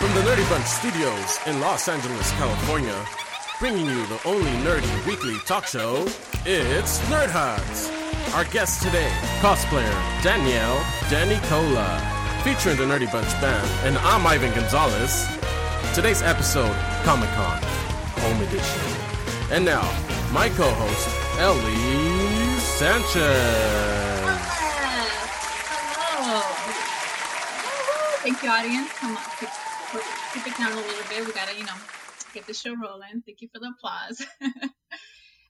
[0.00, 3.04] From the Nerdy Bunch Studios in Los Angeles, California,
[3.58, 6.06] bringing you the only nerdy weekly talk show,
[6.46, 7.90] it's Nerd Huts.
[8.34, 9.10] Our guest today,
[9.42, 9.92] cosplayer
[10.22, 10.78] Danielle
[11.10, 12.00] Denicola,
[12.42, 15.28] featuring the Nerdy Bunch band, and I'm Ivan Gonzalez.
[15.94, 16.74] Today's episode,
[17.04, 17.60] Comic Con,
[18.22, 18.80] Home Edition.
[19.52, 19.84] And now,
[20.32, 21.08] my co-host,
[21.38, 23.20] Ellie Sanchez.
[26.08, 26.40] Hello.
[28.22, 28.90] Thank you, audience.
[28.94, 29.22] Come on,
[29.92, 31.26] keep, it down a little bit.
[31.26, 31.74] We gotta, you know,
[32.32, 33.22] get the show rolling.
[33.26, 34.20] Thank you for the applause.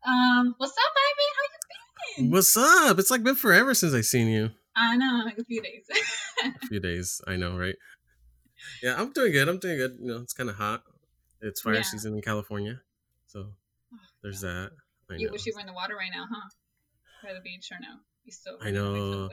[0.07, 1.27] um, what's up, Ivy?
[1.37, 2.31] How you been?
[2.31, 2.99] What's up?
[2.99, 4.51] It's like been forever since I seen you.
[4.77, 5.85] I know, like a few days.
[6.43, 7.75] A few days, I know, right?
[8.83, 9.47] Yeah, I'm doing good.
[9.47, 9.99] I'm doing good.
[10.01, 10.85] You know, it's kind of hot.
[11.43, 11.83] It's fire Yeah.
[11.83, 12.81] season in California,
[13.27, 13.53] so
[14.23, 14.71] there's that.
[15.11, 15.33] I you know.
[15.33, 16.49] wish you were in the water right now, huh?
[17.23, 17.99] By the beach or no?
[18.25, 19.29] You still I know.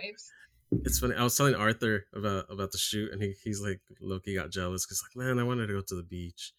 [0.72, 1.16] It's funny.
[1.16, 4.86] I was telling Arthur about about the shoot, and he, he's like, Loki got jealous
[4.86, 6.54] because like, man, I wanted to go to the beach.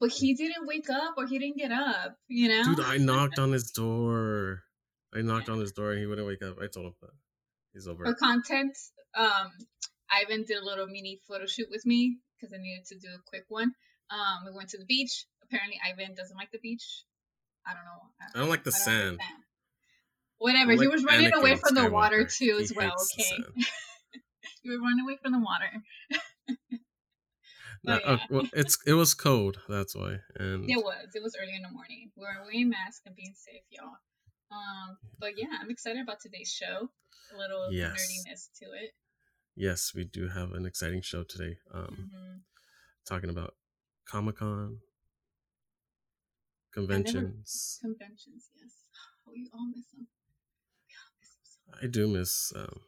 [0.00, 2.64] But he didn't wake up or he didn't get up, you know?
[2.64, 4.64] Dude, I knocked on his door.
[5.14, 6.56] I knocked on his door, and he wouldn't wake up.
[6.60, 7.10] I told him that
[7.72, 8.04] he's over.
[8.04, 8.76] For content,
[9.16, 9.52] um,
[10.10, 13.22] Ivan did a little mini photo shoot with me because I needed to do a
[13.28, 13.72] quick one.
[14.10, 15.26] Um, we went to the beach.
[15.44, 17.04] Apparently, Ivan doesn't like the beach.
[17.66, 18.34] I don't know.
[18.34, 19.08] I don't like the I don't sand.
[19.20, 19.43] understand.
[20.44, 20.72] Whatever.
[20.72, 22.36] I'm he was running Anakin away from the water Skywalker.
[22.38, 22.92] too, He as well.
[23.18, 23.44] Okay,
[24.62, 25.72] you were running away from the water.
[27.86, 28.12] No, Oh, yeah.
[28.12, 29.58] uh, well, it's it was cold.
[29.68, 30.16] That's why.
[30.36, 31.08] And It was.
[31.14, 32.10] It was early in the morning.
[32.16, 33.96] We were wearing masks and being safe, y'all.
[34.50, 36.88] Um, but yeah, I'm excited about today's show.
[37.34, 37.92] A little Yes.
[37.96, 38.90] nerdiness to it.
[39.56, 41.56] yes, we do have an exciting show today.
[41.72, 42.36] Um, hmm
[43.06, 43.54] talking about
[44.06, 44.78] Comic Con
[46.72, 47.78] conventions.
[47.82, 48.72] Conventions, yes.
[49.28, 50.06] Oh, you all miss them.
[50.88, 52.52] We all miss them so I do miss.
[52.54, 52.80] Um,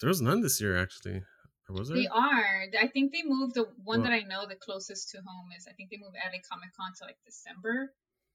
[0.00, 1.22] there was none this year actually.
[1.68, 1.96] Or was there?
[1.98, 2.66] They are.
[2.80, 5.66] I think they moved the one Well- that I know the closest to home is
[5.68, 7.94] I think they moved LA Comic Con to like December.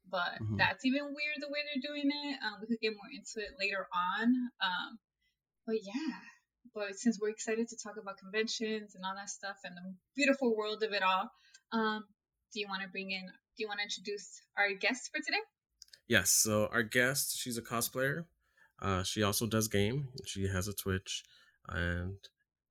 [0.10, 0.58] But Mhm.
[0.58, 2.40] that's even weird the way they're doing it.
[2.42, 4.34] Um, we could get more into it later on.
[4.62, 5.00] Um,
[5.66, 6.22] but yeah.
[6.74, 10.56] But since we're excited to talk about conventions and all that stuff and the beautiful
[10.56, 11.30] world of it all,
[11.74, 12.08] um,
[12.54, 13.26] do you want to bring in?
[13.28, 15.42] Do you want to introduce our guest for today?
[16.08, 16.30] Yes.
[16.32, 18.26] So our guest, she's a cosplayer.
[18.82, 20.10] Uh, she also does game.
[20.26, 21.24] She has a Twitch,
[21.68, 22.16] and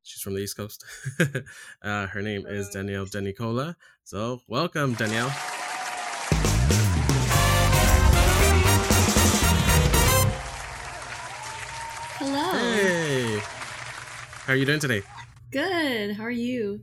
[0.03, 0.85] she's from the East Coast.
[1.83, 3.75] uh, her name is Danielle Denicola.
[4.05, 5.31] So welcome, Danielle.
[12.19, 12.59] Hello.
[12.59, 13.39] Hey,
[14.45, 15.03] how are you doing today?
[15.51, 16.17] Good.
[16.17, 16.81] How are you?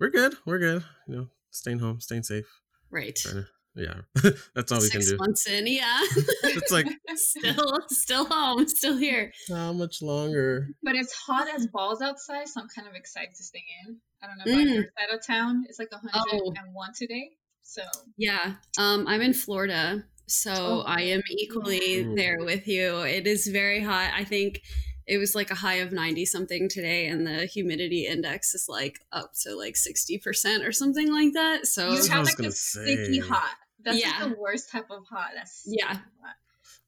[0.00, 0.34] We're good.
[0.44, 0.84] We're good.
[1.06, 2.46] You know, staying home, staying safe.
[2.90, 3.14] Right.
[3.14, 4.00] Trying to, yeah,
[4.54, 5.16] that's all we can Six do.
[5.18, 6.00] months in, yeah.
[6.44, 6.86] It's like
[7.16, 9.32] still, still home, still here.
[9.48, 10.68] how much longer?
[10.82, 13.96] But it's hot as balls outside, so I'm kind of excited to stay in.
[14.22, 14.74] I don't know about Mm.
[14.74, 15.64] your side of town.
[15.68, 17.30] It's like 101 today.
[17.62, 17.82] So
[18.18, 18.54] Yeah.
[18.78, 22.14] Um, I'm in Florida, so Oh, I am equally Ooh.
[22.16, 22.98] there with you.
[23.02, 24.12] It is very hot.
[24.14, 24.60] I think
[25.10, 29.00] it was like a high of 90 something today, and the humidity index is like
[29.12, 31.66] up to like 60% or something like that.
[31.66, 33.56] So you That's what I have like gonna the sticky hot.
[33.82, 34.18] That's Yeah.
[34.20, 35.30] like the worst type of hot.
[35.34, 35.94] That's Yeah.
[35.94, 36.36] hot.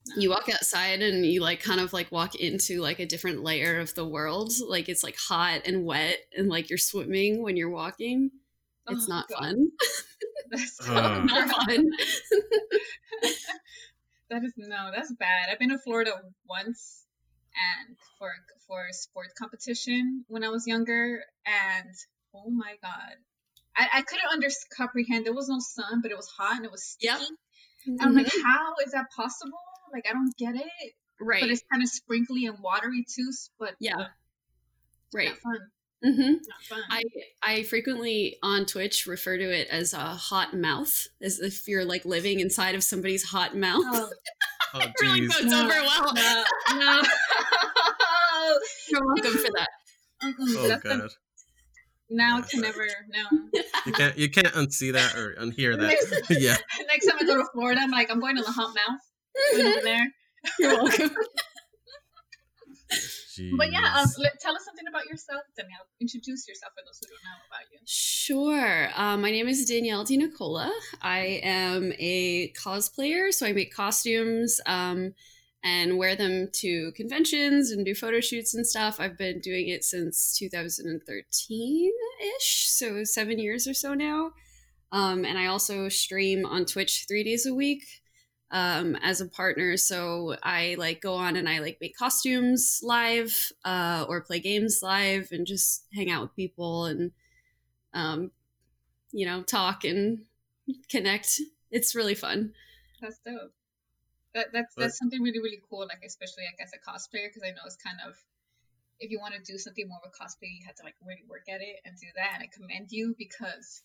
[0.05, 0.15] No.
[0.21, 3.79] you walk outside and you like kind of like walk into like a different layer
[3.79, 7.71] of the world like it's like hot and wet and like you're swimming when you're
[7.71, 8.29] walking
[8.89, 9.39] it's Oh, not God.
[9.39, 9.69] fun
[10.51, 11.23] That's so Uh.
[11.25, 11.89] not fun
[14.31, 15.49] That is no, that's bad.
[15.51, 16.13] I've been to Florida
[16.49, 17.02] once
[17.55, 18.31] and for
[18.67, 21.95] for a sports competition when I was younger and
[22.35, 23.15] oh my god.
[23.75, 26.71] I, I couldn't under comprehend there was no sun, but it was hot and it
[26.71, 27.07] was sticky.
[27.07, 27.29] Yep.
[27.87, 29.59] And I'm like, how is that possible?
[29.93, 30.93] Like I don't get it.
[31.21, 33.31] right But it's kind of sprinkly and watery too.
[33.59, 33.97] But Yeah.
[33.97, 34.07] uh,
[35.15, 35.59] right not fun.
[36.03, 36.83] hmm Not fun.
[36.91, 37.03] I
[37.43, 42.05] I frequently on Twitch refer to it as a hot mouth, as if you're like
[42.05, 43.85] living inside of somebody's hot mouth.
[43.87, 44.11] oh,
[44.75, 45.37] Oh, it really geez.
[45.37, 46.15] goes No, over well.
[46.15, 46.45] no,
[46.77, 47.03] no.
[48.89, 49.69] You're welcome for that.
[50.23, 51.11] Mm-mm, Oh that's the- god,
[52.11, 52.43] now Yeah.
[52.45, 53.63] to never no.
[53.87, 56.27] you can't you can't unsee that or unhear that.
[56.41, 56.57] yeah.
[56.87, 59.01] Next time I go to Florida, I'm like, I'm going to the hot mouth.
[59.53, 60.07] Going over there.
[60.59, 61.11] You're welcome.
[63.57, 64.09] But yeah, um,
[64.41, 65.87] tell us something about yourself, Danielle.
[66.01, 67.79] Introduce yourself for those who don't know about you.
[67.87, 68.89] Sure.
[68.95, 70.71] Um, my name is Danielle Denicola.
[71.01, 75.15] I am a cosplayer, so I make costumes um,
[75.65, 78.99] and wear them to conventions and do photo shoots and stuff.
[78.99, 81.91] I've been doing it since 2013
[82.37, 84.33] ish, so seven years or so now.
[84.91, 88.02] Um, and I also stream on Twitch three days a week
[88.53, 89.77] um, as a partner.
[89.77, 93.35] So I like go on and I like make costumes live
[93.65, 97.11] uh, or play games live and just hang out with people and
[97.95, 98.31] um,
[99.11, 100.21] you know, talk and
[100.91, 101.41] connect.
[101.71, 102.53] It's really fun.
[103.01, 103.53] That's dope.
[104.35, 105.81] That that's that's something really really cool.
[105.81, 108.15] Like especially like as a cosplayer, because I know it's kind of
[109.01, 111.25] if you want to do something more of a cosplay, you have to like really
[111.29, 112.33] work at it and do that.
[112.35, 113.83] And I commend you because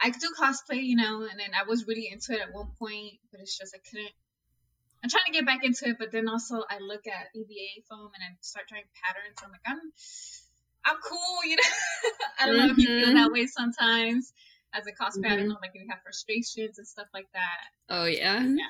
[0.00, 3.14] I do cosplay, you know, and then I was really into it at one point,
[3.30, 4.12] but it's just I couldn't.
[5.02, 8.10] I'm trying to get back into it, but then also I look at EVA foam
[8.14, 9.36] and I start trying patterns.
[9.44, 9.78] I'm like, I'm,
[10.86, 11.62] I'm cool, you know.
[12.40, 12.66] I don't mm-hmm.
[12.66, 14.32] know if you feel that way sometimes
[14.72, 15.10] as a cosplayer.
[15.10, 15.24] Mm-hmm.
[15.24, 15.48] I don't mm-hmm.
[15.50, 17.68] know, like you have frustrations and stuff like that.
[17.90, 18.64] Oh yeah, yeah.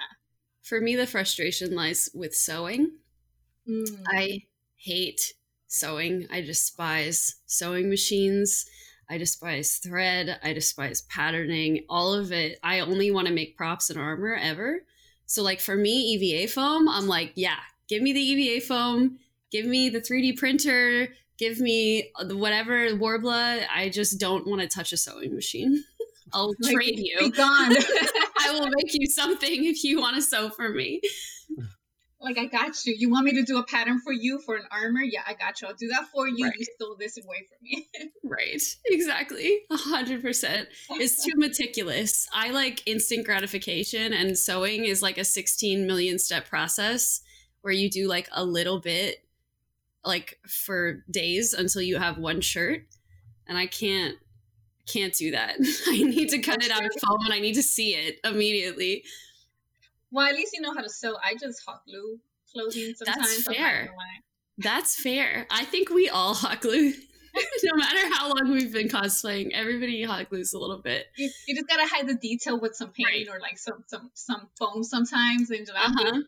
[0.62, 2.92] For me, the frustration lies with sewing.
[3.68, 4.02] Mm.
[4.08, 4.42] I
[4.76, 5.34] hate
[5.66, 6.26] sewing.
[6.30, 8.66] I despise sewing machines.
[9.08, 10.38] I despise thread.
[10.42, 11.84] I despise patterning.
[11.88, 12.58] All of it.
[12.62, 14.84] I only want to make props and armor ever.
[15.26, 17.58] So, like for me, EVA foam, I'm like, yeah,
[17.88, 19.18] give me the EVA foam.
[19.50, 21.08] Give me the 3D printer.
[21.38, 23.64] Give me uh, whatever Worbla.
[23.74, 25.84] I just don't want to touch a sewing machine.
[26.32, 27.18] I'll trade you.
[27.20, 27.76] Be gone.
[28.40, 31.00] I will make you something if you want to sew for me.
[32.24, 32.94] Like I got you.
[32.96, 35.02] You want me to do a pattern for you for an armor?
[35.02, 35.68] Yeah, I got you.
[35.68, 36.46] I'll do that for you.
[36.46, 36.54] Right.
[36.58, 37.88] You stole this away from me.
[38.24, 38.62] right.
[38.86, 39.60] Exactly.
[39.70, 40.68] A hundred percent.
[40.92, 42.26] It's too meticulous.
[42.32, 47.20] I like instant gratification and sewing is like a 16 million step process
[47.60, 49.18] where you do like a little bit
[50.04, 52.82] like for days until you have one shirt.
[53.46, 54.16] And I can't
[54.86, 55.56] can't do that.
[55.88, 58.20] I need to cut That's it out of foam and I need to see it
[58.24, 59.04] immediately.
[60.14, 61.16] Well, at least you know how to sew.
[61.22, 62.20] I just hot glue
[62.52, 63.44] clothing sometimes.
[63.44, 63.90] That's fair.
[64.58, 65.44] That's fair.
[65.50, 66.92] I think we all hot glue.
[67.64, 71.06] no matter how long we've been cosplaying, everybody hot glues a little bit.
[71.16, 73.28] You, you just gotta hide the detail with some paint right.
[73.28, 76.20] or like some some some foam sometimes, and just uh-huh.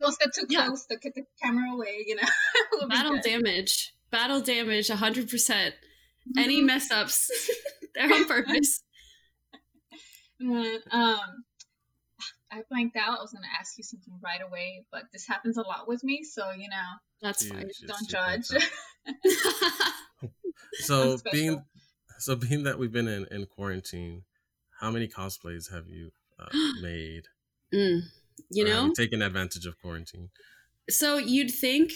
[0.00, 0.96] don't step too close yeah.
[0.96, 2.02] to get the camera away.
[2.06, 5.74] You know, battle damage, battle damage, hundred percent.
[6.34, 6.66] Any mm-hmm.
[6.66, 7.30] mess ups,
[7.94, 8.82] they're on purpose.
[10.40, 11.44] And, um,
[12.54, 13.18] I blanked out.
[13.18, 16.22] I was gonna ask you something right away, but this happens a lot with me,
[16.22, 16.76] so you know.
[17.20, 17.70] That's fine.
[17.86, 18.46] Don't judge.
[20.72, 21.62] so being
[22.18, 24.22] so being that we've been in, in quarantine,
[24.80, 26.48] how many cosplays have you uh,
[26.82, 27.24] made?
[27.74, 28.02] Mm,
[28.50, 30.30] you know, you taken advantage of quarantine.
[30.88, 31.92] So you'd think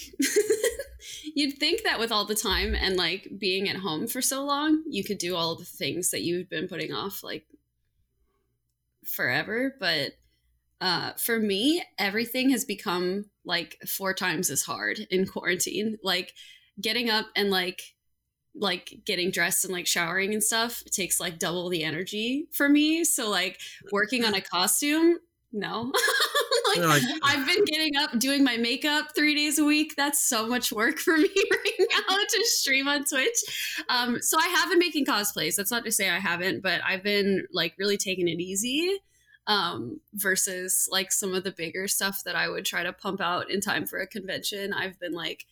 [1.37, 4.83] you'd think that with all the time and like being at home for so long,
[4.89, 7.45] you could do all the things that you've been putting off like
[9.05, 10.13] forever, but
[10.81, 15.99] uh, for me, everything has become like four times as hard in quarantine.
[16.03, 16.33] Like
[16.81, 17.83] getting up and like
[18.55, 23.05] like getting dressed and like showering and stuff takes like double the energy for me.
[23.05, 23.59] So like
[23.93, 25.19] working on a costume,
[25.53, 25.93] no.
[26.77, 29.95] like, like, I've been getting up doing my makeup three days a week.
[29.97, 33.39] That's so much work for me right now to stream on Twitch.
[33.89, 35.57] Um, so I have been making cosplays.
[35.57, 38.99] That's not to say I haven't, but I've been like really taking it easy
[39.49, 43.51] um, versus like some of the bigger stuff that I would try to pump out
[43.51, 44.75] in time for a convention.
[44.75, 45.47] I've been like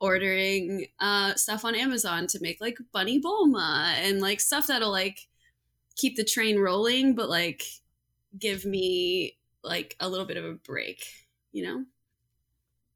[0.00, 5.28] ordering uh, stuff on Amazon to make like Bunny Bulma and like stuff that'll like
[5.96, 7.64] keep the train rolling, but like
[8.38, 11.04] give me like a little bit of a break,
[11.50, 11.84] you know?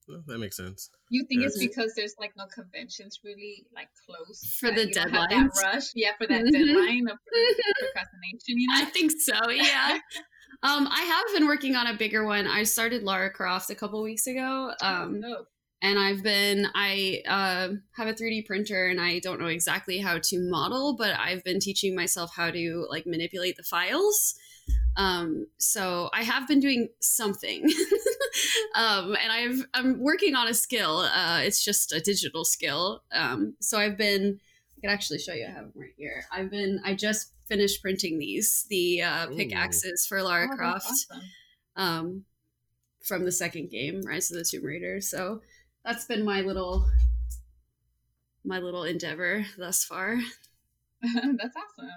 [0.08, 0.90] Well, that makes sense.
[1.10, 1.56] You think yes.
[1.56, 5.90] it's because there's like no conventions really like close for the deadline rush?
[5.96, 6.50] Yeah, for that mm-hmm.
[6.50, 7.19] deadline of
[7.81, 8.61] procrastination.
[8.61, 9.50] You know, I think so.
[9.50, 9.99] Yeah.
[10.62, 12.46] Um, I have been working on a bigger one.
[12.46, 14.72] I started Lara Croft a couple weeks ago.
[14.80, 15.46] Um, oh,
[15.82, 20.18] and I've been I uh, have a 3D printer and I don't know exactly how
[20.18, 24.34] to model, but I've been teaching myself how to like manipulate the files.
[24.96, 27.70] Um, so I have been doing something,
[28.75, 31.00] um, and I've I'm working on a skill.
[31.00, 33.02] Uh, it's just a digital skill.
[33.12, 34.40] Um, so I've been.
[34.76, 35.44] I can actually show you.
[35.46, 36.25] I have them right here.
[36.32, 36.80] I've been.
[36.84, 41.23] I just finished printing these, the uh, pickaxes for Lara oh, Croft awesome.
[41.76, 42.25] um,
[43.05, 45.00] from the second game, Rise of the Tomb Raider.
[45.00, 45.41] So
[45.85, 46.88] that's been my little
[48.45, 50.17] my little endeavor thus far.
[51.03, 51.91] that's awesome.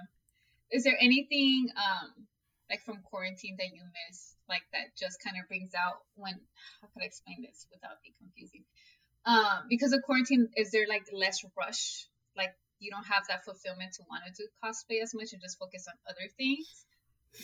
[0.72, 2.26] Is there anything um,
[2.68, 6.34] like from quarantine that you miss, like that just kind of brings out when?
[6.80, 8.64] How could I explain this without being confusing?
[9.26, 13.92] Um, because of quarantine, is there like less rush, like you don't have that fulfillment
[13.92, 16.86] to want to do cosplay as much and just focus on other things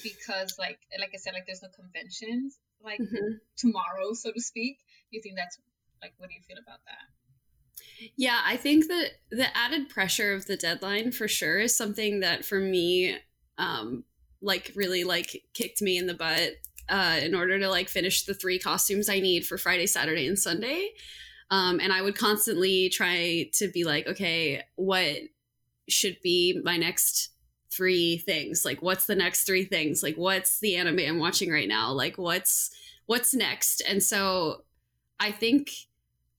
[0.02, 3.36] because like like I said like there's no conventions like mm-hmm.
[3.56, 4.78] tomorrow so to speak.
[5.10, 5.58] You think that's
[6.02, 8.10] like what do you feel about that?
[8.16, 12.44] Yeah I think that the added pressure of the deadline for sure is something that
[12.44, 13.16] for me
[13.58, 14.04] um
[14.40, 16.52] like really like kicked me in the butt
[16.88, 20.38] uh in order to like finish the three costumes I need for Friday Saturday and
[20.38, 20.90] Sunday
[21.50, 25.18] um, and I would constantly try to be like, okay, what
[25.88, 27.30] should be my next
[27.72, 28.64] three things?
[28.64, 30.02] Like what's the next three things?
[30.02, 31.92] Like what's the anime i'm watching right now?
[31.92, 32.70] Like what's
[33.06, 33.82] what's next?
[33.86, 34.62] And so
[35.18, 35.70] i think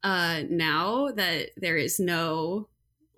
[0.03, 2.67] uh now that there is no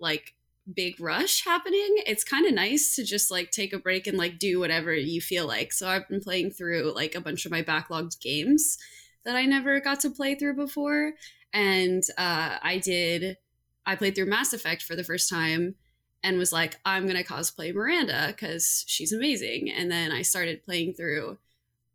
[0.00, 0.32] like
[0.72, 4.38] big rush happening it's kind of nice to just like take a break and like
[4.38, 5.72] do whatever you feel like.
[5.72, 8.78] So i've been playing through like a bunch of my backlogged games
[9.24, 11.12] that i never got to play through before
[11.52, 13.36] and uh i did
[13.86, 15.74] i played through mass effect for the first time
[16.22, 19.70] and was like, I'm gonna cosplay Miranda because she's amazing.
[19.70, 21.38] And then I started playing through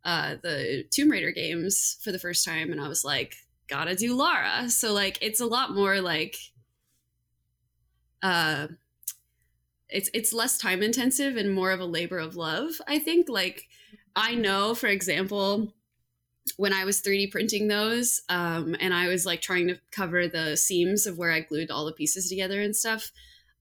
[0.04, 3.36] uh, the Tomb Raider games for the first time, and I was like,
[3.68, 4.68] gotta do Lara.
[4.68, 6.36] So like, it's a lot more like,
[8.22, 8.68] uh,
[9.88, 12.72] it's it's less time intensive and more of a labor of love.
[12.88, 13.28] I think.
[13.28, 13.68] Like,
[14.16, 15.72] I know, for example.
[16.56, 20.56] When I was 3D printing those, um, and I was like trying to cover the
[20.56, 23.10] seams of where I glued all the pieces together and stuff,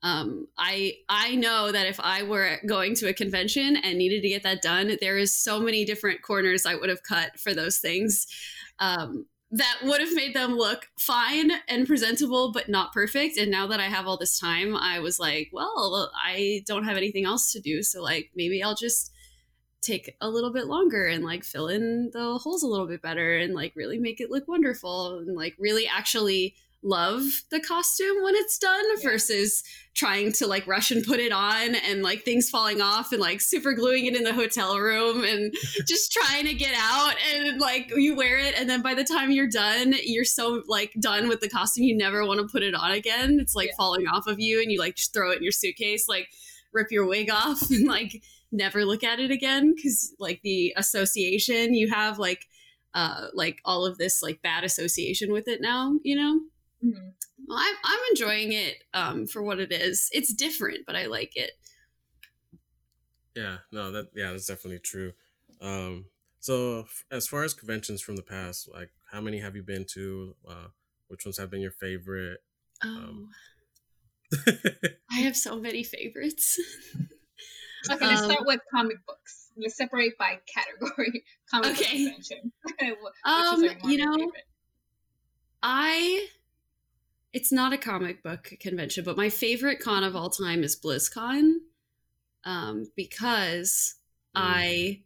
[0.06, 4.30] um, I I know that if I were going to a convention and needed to
[4.30, 7.80] get that done, there is so many different corners I would have cut for those
[7.80, 8.28] things
[8.78, 13.38] um, that would have made them look fine and presentable, but not perfect.
[13.38, 16.98] And now that I have all this time, I was like, well, I don't have
[16.98, 19.12] anything else to do, so like maybe I'll just
[19.86, 23.38] take a little bit longer and like fill in the holes a little bit better
[23.38, 28.36] and like really make it look wonderful and like really actually love the costume when
[28.36, 29.10] it's done yeah.
[29.10, 29.64] versus
[29.96, 33.42] trying to like rush and put it on and like things falling off and like
[33.42, 35.54] super gluing it in the hotel room and
[35.88, 39.32] just trying to get out and like you wear it and then by the time
[39.32, 42.76] you're done you're so like done with the costume you never want to put it
[42.76, 43.76] on again it's like yeah.
[43.78, 46.30] falling off of you and you like just throw it in your suitcase like
[46.72, 48.22] rip your wig off and like
[48.56, 52.46] never look at it again because like the association you have like
[52.94, 56.40] uh like all of this like bad association with it now you know
[56.86, 57.10] Mm-hmm.
[57.48, 60.10] Well, I'm, I'm enjoying it um, for what it is.
[60.12, 61.52] It's different, but I like it.
[63.36, 65.14] Yeah, no, that yeah, that's definitely true.
[65.62, 66.06] Um,
[66.40, 70.36] so as far as conventions from the past, like how many have you been to?
[70.48, 70.68] Uh,
[71.08, 72.40] which ones have been your favorite?
[72.84, 72.88] Oh.
[72.88, 73.30] Um,
[75.12, 76.60] I have so many favorites.
[77.90, 79.52] okay, let's um, start with comic books.
[79.58, 81.24] Let's separate by category.
[81.50, 82.06] Comic okay.
[82.06, 82.52] book convention.
[83.26, 84.44] um, you know, favorite?
[85.64, 86.28] I
[87.34, 91.56] it's not a comic book convention, but my favorite con of all time is BlizzCon
[92.46, 93.96] um, because
[94.36, 94.42] mm.
[94.42, 95.02] I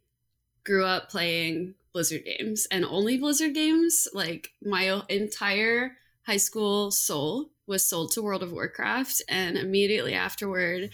[0.64, 4.06] grew up playing Blizzard games and only Blizzard games.
[4.14, 5.96] Like my entire
[6.26, 10.90] high school soul was sold to World of Warcraft, and immediately afterward,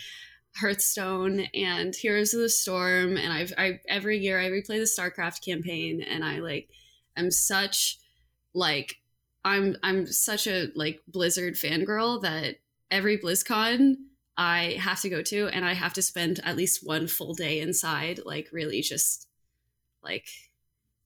[0.60, 3.16] Hearthstone and Heroes of the Storm.
[3.16, 6.68] And I've I, every year I replay the StarCraft campaign, and I like
[7.16, 7.98] am such
[8.54, 8.96] like
[9.44, 12.56] I'm I'm such a like Blizzard fangirl that
[12.90, 13.96] every BlizzCon
[14.36, 17.60] I have to go to and I have to spend at least one full day
[17.60, 19.28] inside, like really just
[20.02, 20.26] like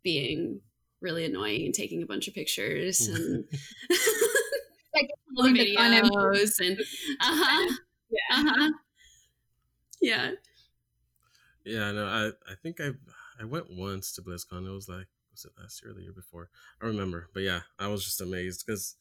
[0.02, 0.61] being
[1.00, 3.45] really annoying and taking a bunch of pictures and
[4.95, 6.78] like videos and
[7.21, 7.75] uh-huh.
[8.11, 8.38] Yeah.
[8.38, 8.71] Uh-huh.
[10.00, 10.33] Yeah.
[11.64, 12.92] Yeah, no, I I think I
[13.40, 14.66] I went once to BlizzCon.
[14.66, 16.49] It was like was it last year or the year before?
[16.83, 18.97] I remember, but yeah, I was just amazed because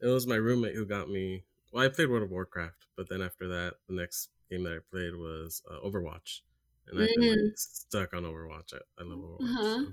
[0.00, 1.44] it was my roommate who got me.
[1.72, 4.78] Well, I played World of Warcraft, but then after that, the next game that I
[4.90, 6.40] played was uh, Overwatch,
[6.88, 7.50] and I've been like, mm.
[7.56, 8.74] stuck on Overwatch.
[8.74, 9.42] I, I love Overwatch.
[9.42, 9.84] Uh-huh.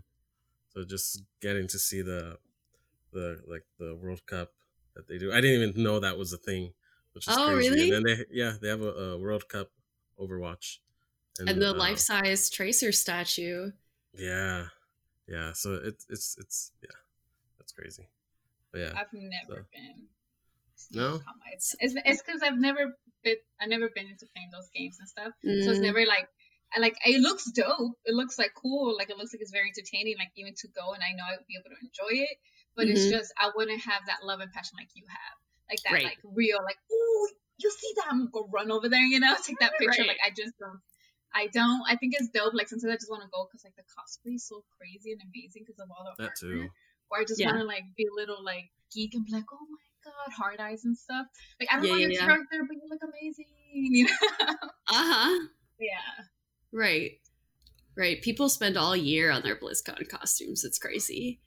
[0.73, 0.81] So.
[0.81, 2.37] so just getting to see the
[3.13, 4.51] the like the World Cup
[4.95, 6.73] that they do, I didn't even know that was a thing,
[7.13, 7.69] which is oh, crazy.
[7.69, 7.91] Really?
[7.91, 9.69] And then they yeah they have a, a World Cup
[10.19, 10.77] Overwatch,
[11.39, 13.71] and, and the uh, life size Tracer statue.
[14.13, 14.67] Yeah,
[15.27, 16.95] yeah so it's it's it's yeah
[17.59, 18.07] that's crazy
[18.71, 19.75] but yeah i've never so.
[19.75, 20.07] been
[20.91, 21.19] no
[21.51, 25.33] it's it's because i've never been i've never been into playing those games and stuff
[25.45, 25.63] mm.
[25.63, 25.83] so it's mm.
[25.83, 26.27] never like
[26.75, 29.71] I like it looks dope it looks like cool like it looks like it's very
[29.71, 32.37] entertaining like even to go and i know i would be able to enjoy it
[32.75, 32.95] but mm-hmm.
[32.95, 35.37] it's just i wouldn't have that love and passion like you have
[35.71, 36.03] like that right.
[36.03, 39.59] like real like oh you see that i'm gonna run over there you know take
[39.59, 40.09] that picture right.
[40.09, 40.79] like i just don't
[41.33, 41.83] I don't.
[41.87, 42.53] I think it's dope.
[42.53, 45.21] Like sometimes I just want to go because like the cosplay is so crazy and
[45.21, 46.69] amazing because of all the that too.
[47.11, 47.47] Or I just yeah.
[47.47, 50.59] want to like be a little like geek and be like, oh my god, hard
[50.59, 51.27] eyes and stuff.
[51.59, 52.25] Like I don't yeah, know your yeah.
[52.25, 53.45] character, but you look amazing.
[53.69, 54.11] You know?
[54.41, 54.55] uh
[54.87, 55.47] huh.
[55.77, 56.23] Yeah.
[56.71, 57.19] Right.
[57.95, 58.21] Right.
[58.21, 60.63] People spend all year on their BlizzCon costumes.
[60.63, 61.41] It's crazy.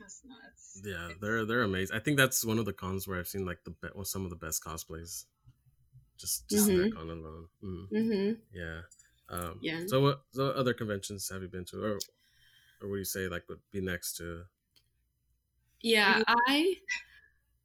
[0.00, 0.80] That's nuts.
[0.82, 1.94] Yeah, they're they're amazing.
[1.94, 4.30] I think that's one of the cons where I've seen like the well, some of
[4.30, 5.26] the best cosplays.
[6.18, 6.82] Just just mm-hmm.
[6.82, 7.46] that con alone.
[7.62, 7.88] Mm.
[7.92, 8.32] Mm-hmm.
[8.52, 8.80] Yeah.
[9.30, 9.82] Um, yeah.
[9.86, 11.98] So what, so other conventions have you been to, or
[12.80, 14.42] or what do you say like would be next to?
[15.80, 16.74] Yeah, I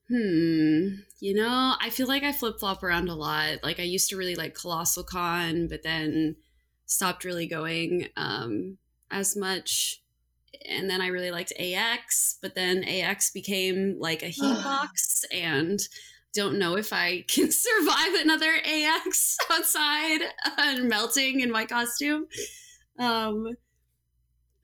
[0.10, 0.90] Hmm.
[1.20, 3.64] You know, I feel like I flip flop around a lot.
[3.64, 6.36] Like I used to really like Colossal Con, but then
[6.86, 8.78] stopped really going um,
[9.10, 10.02] as much.
[10.70, 15.80] And then I really liked AX, but then AX became like a heat box, and
[16.34, 20.22] don't know if I can survive another AX outside
[20.58, 22.28] and melting in my costume.
[23.00, 23.56] Um,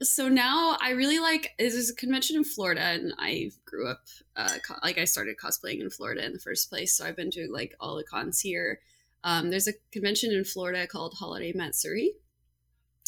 [0.02, 4.02] so now I really like there's a convention in Florida, and I grew up
[4.36, 7.32] uh, co- like I started cosplaying in Florida in the first place, so I've been
[7.32, 8.80] to like all the cons here.
[9.26, 12.14] Um, there's a convention in Florida called Holiday Matsuri,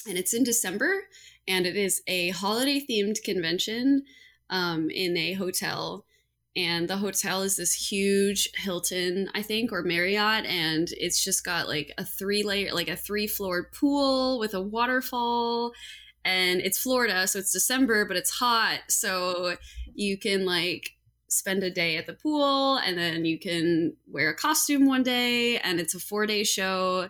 [0.08, 1.04] and it's in December,
[1.48, 4.04] and it is a holiday themed convention
[4.50, 6.06] um, in a hotel.
[6.56, 11.70] And the hotel is this huge Hilton, I think, or Marriott, and it's just got
[11.70, 15.72] like a three layer, like a three floored pool with a waterfall
[16.24, 18.82] and it's Florida, so it's December, but it's hot.
[18.90, 19.56] So
[19.94, 20.92] you can like
[21.30, 25.58] spend a day at the pool and then you can wear a costume one day
[25.60, 27.10] and it's a four day show.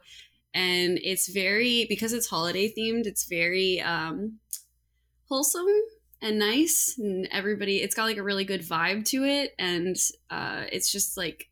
[0.54, 4.40] And it's very, because it's holiday themed, it's very um,
[5.30, 5.68] wholesome
[6.22, 6.96] and nice.
[6.98, 9.54] And everybody, it's got like a really good vibe to it.
[9.58, 9.96] And
[10.30, 11.48] uh, it's just like,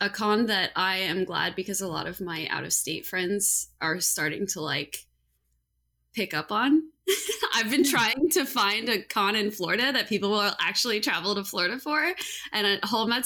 [0.00, 3.68] a con that I am glad because a lot of my out of state friends
[3.80, 5.06] are starting to like
[6.14, 6.82] pick up on.
[7.54, 11.44] I've been trying to find a con in Florida that people will actually travel to
[11.44, 12.14] Florida for.
[12.52, 12.80] And at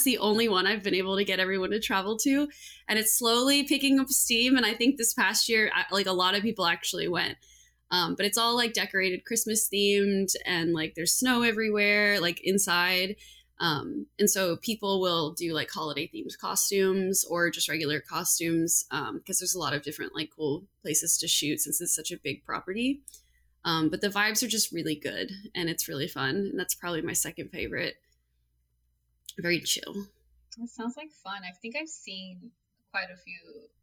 [0.04, 2.48] the only one I've been able to get everyone to travel to.
[2.88, 4.56] And it's slowly picking up steam.
[4.56, 7.36] And I think this past year, like a lot of people actually went.
[7.94, 13.14] Um, but it's all like decorated Christmas themed and like there's snow everywhere, like inside.
[13.60, 19.10] Um, and so people will do like holiday themed costumes or just regular costumes because
[19.10, 22.16] um, there's a lot of different like cool places to shoot since it's such a
[22.16, 23.02] big property.
[23.64, 26.34] Um, but the vibes are just really good and it's really fun.
[26.34, 27.94] And that's probably my second favorite.
[29.38, 30.08] Very chill.
[30.60, 31.42] It sounds like fun.
[31.44, 32.50] I think I've seen
[32.90, 33.38] quite a few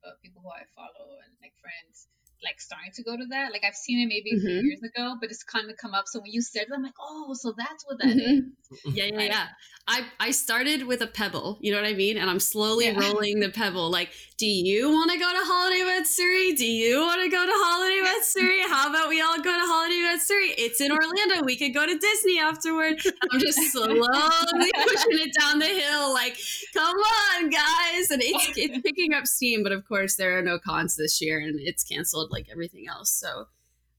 [0.05, 2.07] uh, people who I follow and like friends
[2.43, 3.51] like starting to go to that.
[3.51, 4.65] Like I've seen it maybe a few mm-hmm.
[4.67, 6.07] years ago, but it's kind of come up.
[6.07, 8.19] So when you said it, I'm like, oh, so that's what that mm-hmm.
[8.19, 8.43] is.
[8.95, 9.47] Yeah, yeah, yeah.
[9.87, 11.57] I I started with a pebble.
[11.61, 12.17] You know what I mean?
[12.17, 12.99] And I'm slowly yeah.
[12.99, 13.91] rolling the pebble.
[13.91, 16.53] Like, do you want to go to Holiday Matsuri?
[16.53, 18.61] Do you want to go to Holiday Matsuri?
[18.69, 20.53] How about we all go to Holiday Matsuri?
[20.57, 21.43] It's in Orlando.
[21.43, 23.01] We could go to Disney afterward.
[23.31, 26.13] I'm just slowly pushing it down the hill.
[26.13, 26.37] Like,
[26.73, 28.09] come on, guys!
[28.11, 29.63] And it's it's picking up steam.
[29.63, 33.11] But of course, there are no cons this year, and it's canceled like everything else.
[33.11, 33.45] So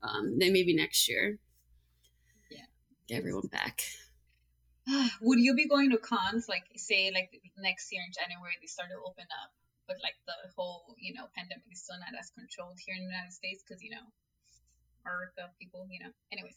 [0.03, 1.39] um, then maybe next year,
[2.51, 2.67] yeah,
[3.09, 3.83] get everyone back.
[5.23, 8.89] Would you be going to cons like say like next year in January they start
[8.91, 9.51] to open up,
[9.87, 13.11] but like the whole you know pandemic is still not as controlled here in the
[13.11, 14.07] United States because you know
[15.05, 16.11] America people, you know.
[16.33, 16.55] Anyways,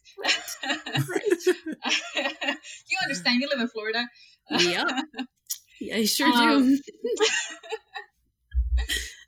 [1.09, 2.57] right.
[2.87, 3.41] you understand?
[3.41, 4.07] You live in Florida.
[4.49, 5.01] Yeah,
[5.81, 6.79] yeah, I sure um, do.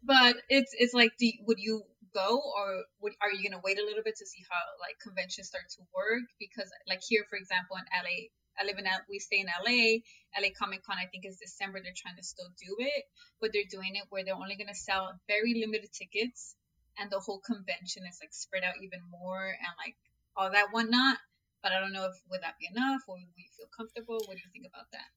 [0.03, 1.83] but it's it's like, do, would you
[2.17, 5.53] go or would, are you gonna wait a little bit to see how like conventions
[5.53, 6.25] start to work?
[6.41, 10.01] Because like here, for example, in LA, I live in we stay in LA.
[10.33, 11.77] LA Comic Con I think is December.
[11.77, 13.05] They're trying to still do it,
[13.37, 16.57] but they're doing it where they're only gonna sell very limited tickets,
[16.97, 19.95] and the whole convention is like spread out even more and like
[20.33, 21.21] all that whatnot.
[21.61, 24.17] But I don't know if would that be enough or would you feel comfortable?
[24.25, 25.09] What do you think about that?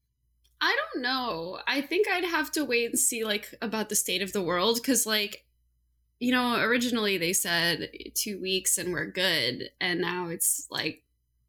[0.61, 1.59] I don't know.
[1.65, 4.77] I think I'd have to wait and see like about the state of the world
[4.77, 5.43] because like
[6.21, 9.71] you know, originally they said two weeks and we're good.
[9.81, 11.01] And now it's like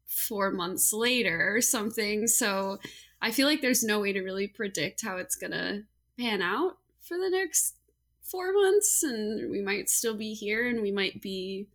[0.07, 2.25] four months later or something.
[2.25, 2.79] So
[3.21, 5.83] I feel like there's no way to really predict how it's going to
[6.19, 7.75] pan out for the next
[8.23, 9.03] four months.
[9.03, 11.67] And we might still be here and we might be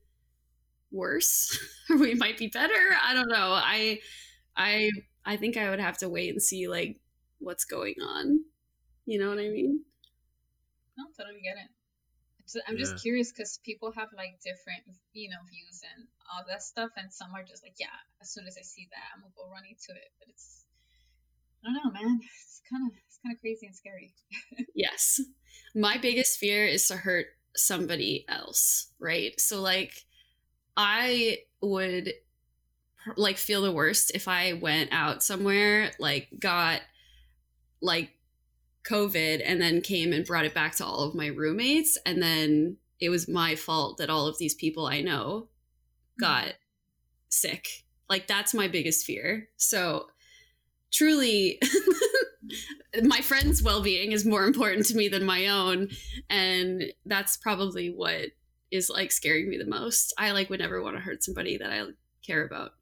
[0.91, 1.57] worse
[1.89, 2.97] or we might be better.
[3.01, 3.53] I don't know.
[3.53, 4.01] I,
[4.57, 4.91] I,
[5.25, 6.99] I think I would have to wait and see like
[7.39, 8.41] what's going on.
[9.07, 9.83] You know what I mean?
[10.97, 11.78] No, totally get it.
[12.49, 12.85] So I'm yeah.
[12.89, 14.81] just curious because people have like different,
[15.13, 18.47] you know, views and all that stuff, and some are just like, yeah, as soon
[18.47, 20.09] as I see that, I'm gonna go running to it.
[20.19, 20.65] But it's,
[21.63, 22.21] I don't know, man.
[22.25, 24.15] It's kind of, it's kind of crazy and scary.
[24.75, 25.21] yes,
[25.75, 29.39] my biggest fear is to hurt somebody else, right?
[29.39, 29.93] So like,
[30.75, 32.15] I would
[33.17, 36.81] like feel the worst if I went out somewhere, like got
[37.83, 38.11] like
[38.89, 41.99] COVID and then came and brought it back to all of my roommates.
[42.07, 45.49] And then it was my fault that all of these people I know
[46.21, 46.53] got mm-hmm.
[47.29, 47.85] sick.
[48.09, 49.49] Like, that's my biggest fear.
[49.57, 50.07] So,
[50.91, 51.61] truly,
[53.03, 55.89] my friend's well being is more important to me than my own.
[56.31, 58.29] And that's probably what
[58.71, 60.13] is like scaring me the most.
[60.19, 61.83] I like would never want to hurt somebody that I
[62.27, 62.73] care about,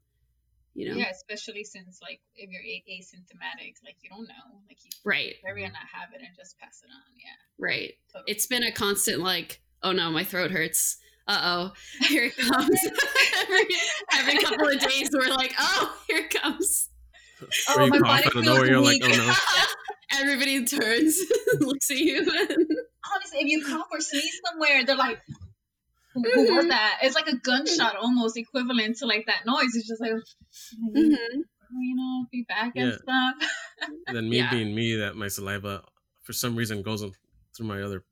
[0.77, 0.95] you know?
[0.95, 5.33] Yeah, especially since like if you're asymptomatic, like you don't know, like you right.
[5.43, 7.01] very not have it and just pass it on.
[7.17, 7.93] Yeah, right.
[8.13, 8.31] Totally.
[8.31, 10.97] it's been a constant like oh no my throat hurts.
[11.27, 11.73] Uh-oh.
[12.07, 12.79] Here it comes.
[13.41, 13.65] Every,
[14.13, 16.89] every couple of days we're like oh here it comes.
[17.69, 19.33] Oh, my cough body out of nowhere, feels you're like, oh no.
[20.19, 21.19] everybody turns
[21.59, 22.19] looks at you.
[22.19, 25.19] Honestly, if you cough or sneeze somewhere, they're like,
[26.23, 29.75] "Who who was that?" It's like a gunshot, almost equivalent to like that noise.
[29.75, 31.15] It's just like, Mhm.
[31.79, 33.35] you know, be back and stuff.
[34.07, 34.49] Then me Yeah.
[34.51, 35.83] being me, that my saliva
[36.23, 37.13] for some reason goes in-
[37.55, 38.03] through my other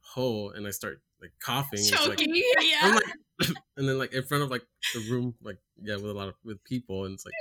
[0.00, 1.78] hole, and I start like coughing.
[1.80, 3.04] It's like, yeah I'm like,
[3.76, 6.34] and then like in front of like the room, like yeah, with a lot of
[6.44, 7.34] with people, and it's like,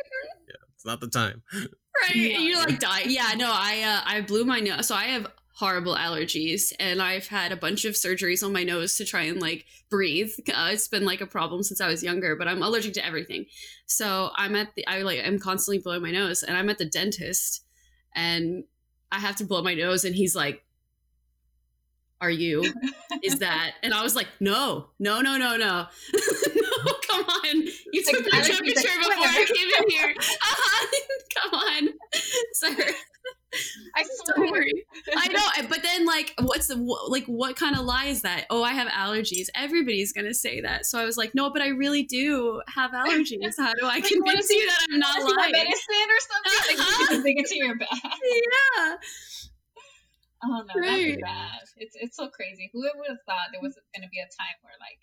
[0.47, 1.41] yeah, it's not the time.
[1.53, 2.37] right Yeah.
[2.39, 3.03] you're like die.
[3.07, 7.27] yeah no i uh, i blew my nose so i have horrible allergies and i've
[7.27, 10.31] had a bunch of surgeries on my nose to try and like breathe.
[10.47, 13.45] Uh, it's been like a problem since i was younger but i'm allergic to everything.
[13.85, 16.85] So i'm at the i like i'm constantly blowing my nose and i'm at the
[16.85, 17.65] dentist
[18.15, 18.63] and
[19.11, 20.63] i have to blow my nose and he's like
[22.21, 22.63] are you?
[23.23, 23.73] Is that?
[23.83, 25.87] And i was like no no no no no.
[26.83, 27.67] No come on.
[27.91, 30.15] You took my temperature like, before i came in here.
[30.17, 30.87] Uh-huh.
[31.35, 31.89] come on.
[32.53, 32.93] Sir
[33.95, 34.63] I swear.
[35.34, 36.76] Know but then like what's the
[37.08, 40.86] like what kind of lie is that oh i have allergies everybody's gonna say that
[40.86, 44.06] so i was like no but i really do have allergies how do i Like,
[44.06, 46.78] convince see- you that i'm not Wanna see my lying medicine or something?
[46.78, 48.96] Like you can your yeah
[50.44, 51.17] Oh no, Right.
[51.20, 51.60] that's bad.
[51.78, 52.72] It's it's so crazy.
[52.74, 54.98] Whoever would have thought there was gonna be a time where like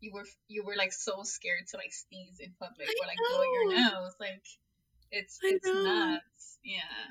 [0.00, 3.16] you were you were like so scared to like sneeze in public I or like
[3.16, 4.00] blow your know.
[4.04, 4.12] nose.
[4.20, 4.44] Like
[5.10, 5.82] it's I it's know.
[5.82, 6.58] nuts.
[6.62, 7.02] Yeah.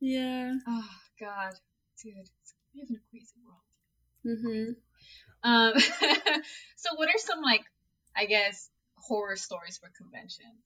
[0.00, 0.88] yeah Oh
[1.20, 1.52] God,
[2.06, 2.30] dude,
[2.74, 3.66] we live in a crazy world.
[4.22, 4.78] mm-hmm
[5.42, 5.74] Um,
[6.76, 7.64] so what are some like
[8.14, 10.62] I guess horror stories for conventions?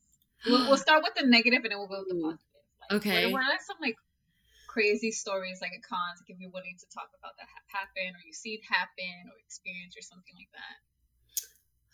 [0.46, 2.44] We'll, we'll start with the negative and then we'll go with the positive.
[2.81, 3.24] Like, Okay.
[3.33, 3.96] What, what are some like
[4.68, 6.20] crazy stories like at cons?
[6.20, 9.33] Like if you're willing to talk about that ha- happen or you see it happen
[9.33, 10.76] or experience or something like that.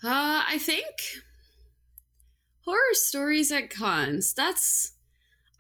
[0.07, 1.23] Uh, I think
[2.65, 4.35] horror stories at cons.
[4.35, 4.93] That's.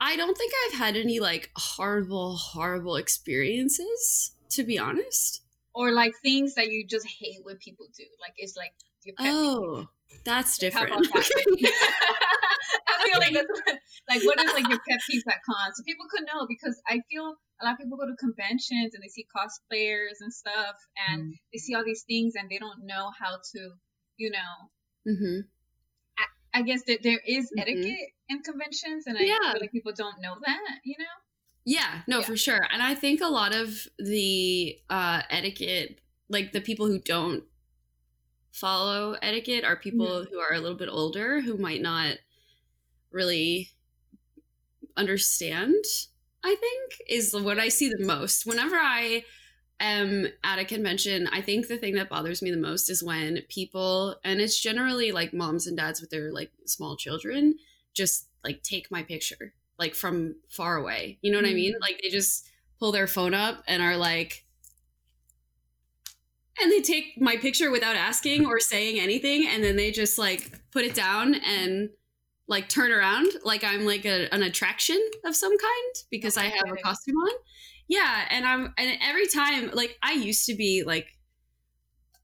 [0.00, 4.32] I don't think I've had any like horrible, horrible experiences.
[4.50, 5.42] To be honest.
[5.74, 8.04] Or like things that you just hate when people do.
[8.20, 8.72] Like it's like
[9.04, 9.14] peeve.
[9.18, 9.86] Oh,
[10.24, 11.08] that's How different.
[11.12, 11.26] that?
[12.88, 13.78] I feel like that's
[14.08, 17.00] like what is like your pet peeve at cons, so people could know because I
[17.10, 20.76] feel a lot of people go to conventions and they see cosplayers and stuff
[21.08, 23.70] and they see all these things and they don't know how to,
[24.16, 25.12] you know.
[25.12, 25.40] hmm
[26.56, 27.60] I guess that there is Mhm.
[27.60, 29.52] etiquette in conventions and I Yeah.
[29.52, 31.04] feel like people don't know that, you know.
[31.66, 32.26] Yeah, no, Yeah.
[32.26, 32.66] for sure.
[32.72, 37.44] And I think a lot of the uh, etiquette, like the people who don't
[38.52, 42.16] follow etiquette, are people who are a little bit older who might not
[43.10, 43.70] really
[44.96, 45.84] understand.
[46.42, 48.46] I think is what I see the most.
[48.46, 49.24] Whenever I
[49.80, 53.42] am at a convention, I think the thing that bothers me the most is when
[53.48, 57.56] people, and it's generally like moms and dads with their like small children,
[57.94, 61.18] just like take my picture like from far away.
[61.22, 61.74] You know what I mean?
[61.74, 61.80] Mhm.
[61.80, 64.44] Like they just pull their phone up and are like,
[66.60, 70.52] and they take my picture without asking or saying anything, and then they just like
[70.70, 71.90] put it down and
[72.48, 76.72] like turn around like I'm like a, an attraction of some kind because I have
[76.72, 77.32] a costume on.
[77.88, 81.16] Yeah, and I'm and every time like I used to be like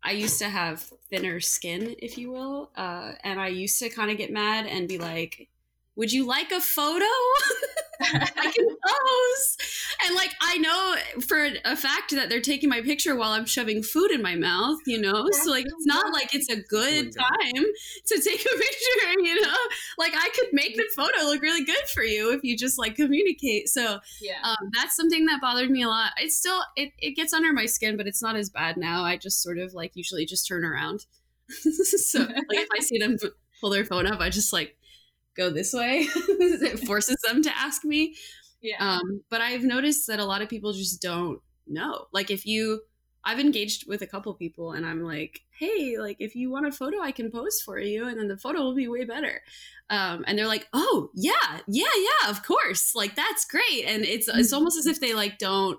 [0.03, 4.11] I used to have thinner skin, if you will, uh, and I used to kind
[4.11, 5.49] of get mad and be like,
[5.97, 7.05] "Would you like a photo?
[8.01, 9.57] I can pose."
[10.05, 13.83] And like I know for a fact that they're taking my picture while I'm shoving
[13.83, 15.25] food in my mouth, you know.
[15.25, 17.65] That's so like it's not like it's a good Oh time
[18.07, 19.57] to take a picture, you know.
[19.99, 22.97] Like I could make the photo look really good for you if you just like
[22.97, 23.69] communicate.
[23.69, 24.41] So yeah.
[24.45, 26.13] um, that's something that bothered me a lot.
[26.19, 29.05] It's still it, it gets under my skin, but it's not as bad now.
[29.05, 31.07] I just sort of like usually just turn around.
[31.49, 33.17] so like if I see them
[33.61, 34.77] pull their phone up, I just like
[35.37, 36.07] go this way.
[36.15, 38.17] it forces them to ask me.
[38.61, 38.77] yeah.
[38.79, 42.07] Um, but I've noticed that a lot of people just don't know.
[42.13, 42.83] Like if you
[43.25, 46.73] I've engaged with a couple people and I'm like, hey, like if you want a
[46.73, 49.43] photo, I can pose for you, and then the photo will be way better.
[49.91, 53.85] Um, and they're like, oh yeah, yeah, yeah, of course, like that's great.
[53.87, 55.79] And it's it's almost as if they like don't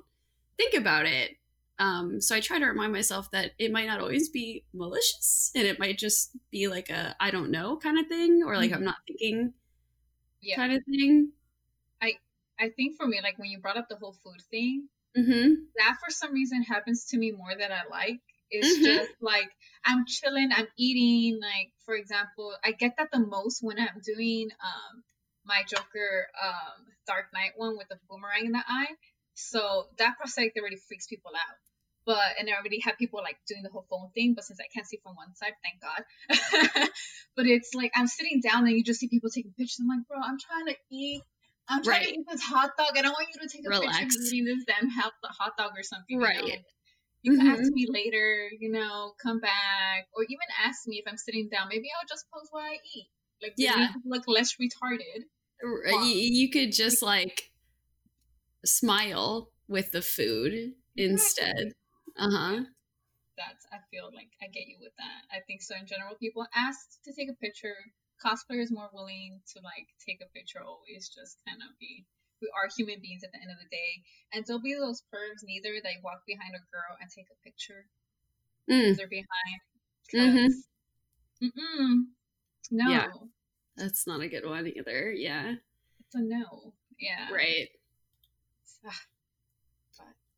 [0.58, 1.32] think about it.
[1.80, 5.66] Um, so I try to remind myself that it might not always be malicious, and
[5.66, 8.84] it might just be like a I don't know kind of thing, or like I'm
[8.84, 9.54] not thinking
[10.42, 10.56] yeah.
[10.56, 11.32] kind of thing.
[12.02, 12.14] I
[12.60, 15.54] I think for me, like when you brought up the whole food thing, Mm-hmm.
[15.78, 18.22] that for some reason happens to me more than I like.
[18.52, 18.84] It's Mhm.
[18.86, 19.50] just like
[19.86, 21.40] I'm chilling, I'm eating.
[21.42, 25.04] Like for example, I get that the most when I'm doing um
[25.46, 28.96] my Joker um, Dark Knight one with the boomerang in the eye.
[29.36, 31.58] So that prosthetic already freaks people out.
[32.06, 34.68] But and I already have people like doing the whole phone thing, but since I
[34.74, 36.90] can't see from one side, thank God.
[37.38, 39.80] but it's like I'm sitting down and you just see people taking pictures.
[39.80, 41.22] I'm like, bro, I'm trying to eat.
[41.70, 42.08] I'm trying right.
[42.10, 42.92] to eat this hot dog.
[42.98, 44.00] I don't want you to take a Relax.
[44.00, 46.20] picture of me eating this damn hot dog or something.
[46.20, 46.44] Right.
[46.44, 46.60] You, know?
[47.22, 47.62] you can mm-hmm.
[47.62, 51.70] ask me later, you know, come back, or even ask me if I'm sitting down.
[51.70, 53.08] Maybe I'll just post what I eat.
[53.42, 55.24] Like, yeah, look less retarded.
[55.62, 57.53] You, you could just like
[58.66, 61.74] smile with the food instead.
[62.18, 62.60] Uh huh.
[63.38, 65.36] That's I feel like I get you with that.
[65.36, 67.76] I think so in general, people ask to take a picture.
[68.24, 72.06] Cosplayers more willing to like take a picture always just kind of be
[72.42, 74.04] we are human beings at the end of the day.
[74.32, 77.86] And don't be those pervs neither that walk behind a girl and take a picture.
[78.70, 78.96] Mm.
[78.96, 79.60] They're behind.
[80.14, 81.46] Mm-hmm.
[81.46, 81.98] Mm-mm.
[82.72, 82.92] No.
[82.92, 83.08] Yeah.
[83.78, 85.12] That's not a good one either.
[85.12, 85.56] Yeah.
[86.00, 86.74] It's a no.
[87.00, 87.34] Yeah.
[87.34, 87.70] Right.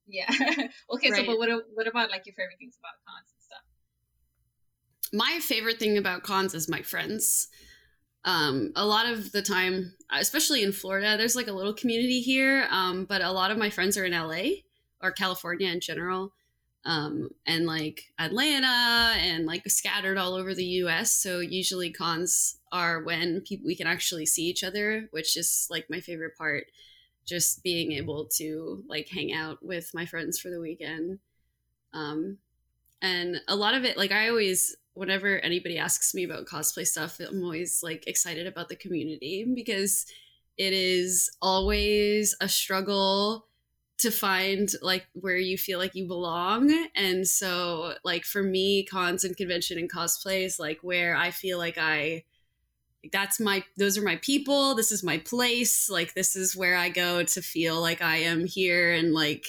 [0.07, 0.25] Yeah.
[0.91, 1.15] okay, right.
[1.15, 3.63] so but what what about like your favorite things about cons and stuff?
[5.13, 7.47] My favorite thing about cons is my friends.
[8.23, 12.67] Um, a lot of the time, especially in Florida, there's like a little community here,
[12.71, 14.61] um, but a lot of my friends are in LA
[15.01, 16.33] or California in general,
[16.85, 21.11] um, and like Atlanta and like scattered all over the US.
[21.11, 25.85] So usually cons are when people we can actually see each other, which is like
[25.89, 26.65] my favorite part
[27.25, 31.19] just being able to like hang out with my friends for the weekend.
[31.93, 32.37] Um,
[33.01, 37.19] and a lot of it, like I always, whenever anybody asks me about cosplay stuff,
[37.19, 40.05] I'm always like excited about the community because
[40.57, 43.47] it is always a struggle
[43.97, 49.23] to find like where you feel like you belong and so like for me cons
[49.23, 52.21] and convention and cosplay is like where i feel like i
[53.11, 56.89] that's my those are my people this is my place like this is where i
[56.89, 59.45] go to feel like i am here and like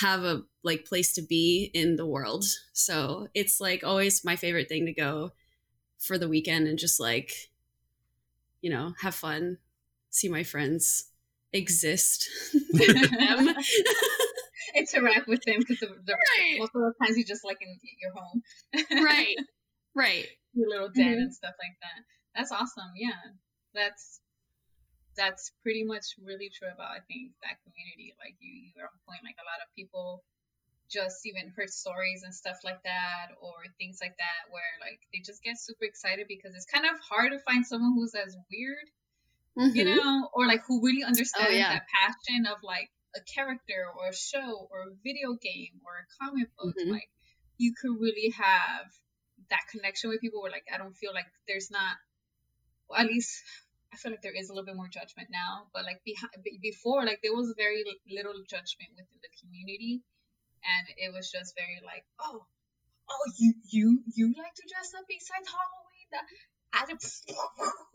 [0.00, 4.68] have a like place to be in the world so it's like always my favorite
[4.68, 5.32] thing to go
[5.98, 7.32] for the weekend and just like
[8.60, 9.58] you know have fun
[10.10, 11.06] see my friends
[11.52, 12.28] exist
[12.72, 13.54] with them.
[14.74, 16.58] interact with them because right.
[16.58, 19.36] most of the times you just like in your home right
[19.94, 21.20] right your little den mm-hmm.
[21.22, 22.04] and stuff like that
[22.40, 22.96] that's awesome.
[22.96, 23.20] Yeah,
[23.76, 24.20] that's
[25.16, 28.16] that's pretty much really true about I think that community.
[28.16, 29.20] Like you, you are on point.
[29.20, 30.24] Like a lot of people
[30.88, 35.22] just even heard stories and stuff like that or things like that where like they
[35.22, 38.88] just get super excited because it's kind of hard to find someone who's as weird
[39.54, 39.76] mm-hmm.
[39.76, 41.78] you know or like who really oh, understands oh, yeah.
[41.78, 46.06] that passion of like a character or a show or a video game or a
[46.18, 46.90] comic book mm-hmm.
[46.90, 47.08] like
[47.56, 48.90] you could really have
[49.48, 51.94] that connection with people where like i don't feel like there's not
[52.96, 53.42] at least
[53.92, 56.02] I feel like there is a little bit more judgment now, but like
[56.62, 60.02] before, like there was very little judgment within the community,
[60.62, 62.46] and it was just very like, oh,
[63.10, 66.08] oh, you you you like to dress up besides Halloween?
[66.14, 66.26] That
[66.72, 66.86] I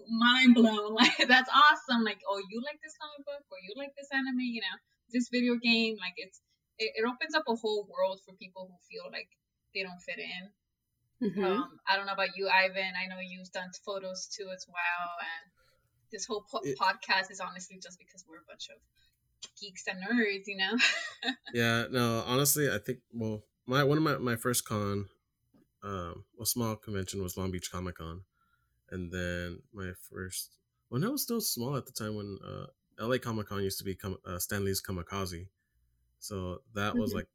[0.09, 0.95] mind blown.
[0.99, 2.03] Like that's awesome.
[2.03, 4.43] Like oh, you like this comic book or you like this anime?
[4.43, 4.77] You know,
[5.15, 5.95] this video game.
[5.95, 6.43] Like it's
[6.77, 9.31] it, it opens up a whole world for people who feel like
[9.71, 10.51] they don't fit in
[11.23, 11.43] Mm-hmm.
[11.43, 12.93] Um, I don't know about you, Ivan.
[13.01, 15.51] I know you've done photos too as well, and
[16.11, 18.77] this whole po- it, podcast is honestly just because we're a bunch of
[19.59, 20.77] geeks and nerds, you know.
[21.53, 25.05] yeah, no, honestly, I think well, my one of my my first con,
[25.83, 28.21] um, well, small convention was Long Beach Comic Con,
[28.91, 30.51] and then my first,
[30.89, 32.65] well, that was still small at the time when uh,
[32.99, 33.19] L.A.
[33.19, 35.47] Comic Con used to be com- uh, Stan Lee's Comikaze,
[36.19, 36.99] so that mm-hmm.
[36.99, 37.27] was like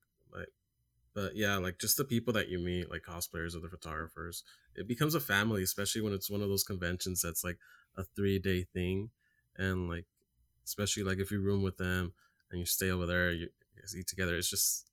[1.14, 4.44] but yeah like just the people that you meet like cosplayers or the photographers
[4.76, 7.58] it becomes a family especially when it's one of those conventions that's like
[7.96, 9.10] a three day thing
[9.56, 10.06] and like
[10.64, 12.12] especially like if you room with them
[12.50, 13.48] and you stay over there you,
[13.96, 14.86] eat together it's just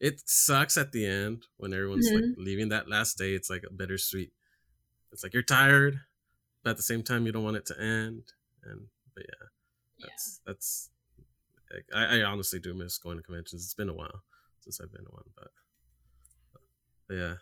[0.00, 2.16] it sucks at the end when everyone's mm-hmm.
[2.16, 4.32] like leaving that last day it's like a bittersweet
[5.12, 6.00] it's like you're tired
[6.62, 8.22] but at the same time you don't want it to end
[8.64, 8.82] and
[9.14, 9.46] but yeah
[10.00, 10.52] that's yeah.
[10.52, 10.90] that's
[11.94, 14.22] I, I honestly do miss going to conventions it's been a while
[14.60, 15.48] since i've been to one but
[17.10, 17.34] yeah.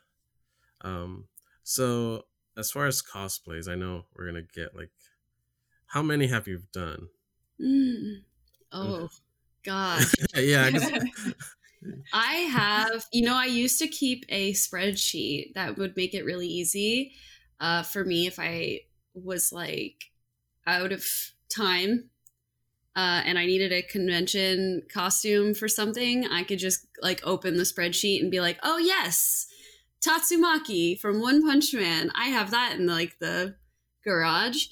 [0.83, 1.29] Um.
[1.63, 2.25] So
[2.57, 4.91] as far as cosplays, I know we're gonna get like,
[5.87, 7.09] how many have you done?
[7.61, 8.23] Mm.
[8.73, 9.09] Oh,
[9.65, 10.05] God.
[10.37, 10.71] yeah.
[12.13, 16.47] I have, you know, I used to keep a spreadsheet that would make it really
[16.47, 17.13] easy
[17.61, 18.81] uh, for me if I
[19.15, 20.05] was like
[20.67, 21.05] out of
[21.49, 22.11] time
[22.95, 26.27] uh, and I needed a convention costume for something.
[26.27, 29.47] I could just like open the spreadsheet and be like, oh, yes,
[30.07, 32.11] Tatsumaki from One Punch Man.
[32.15, 33.57] I have that in like the
[34.05, 34.67] garage.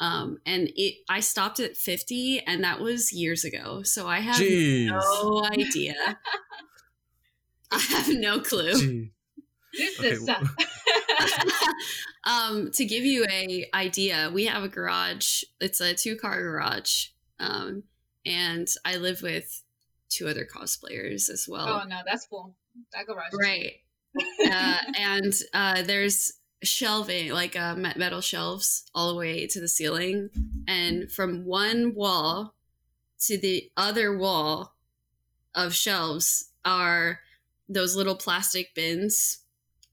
[0.00, 3.82] Um, and it I stopped at 50 and that was years ago.
[3.84, 4.86] So I have Jeez.
[4.86, 5.94] no idea.
[7.70, 8.74] I have no clue.
[8.74, 9.10] Gee.
[9.76, 10.28] This Okay, is
[12.24, 15.42] um, to give you a idea, we have a garage.
[15.60, 17.06] It's a two car garage,
[17.40, 17.82] um,
[18.24, 19.62] and I live with
[20.10, 21.66] two other cosplayers as well.
[21.82, 22.54] oh no, that's cool.
[22.92, 23.32] That garage.
[23.32, 23.72] is right.
[24.18, 30.30] Uh, and uh, there's shelving, like uh, metal shelves, all the way to the ceiling,
[30.66, 32.54] and from one wall
[33.20, 34.74] to the other wall
[35.54, 37.20] of shelves are
[37.68, 39.40] those little plastic bins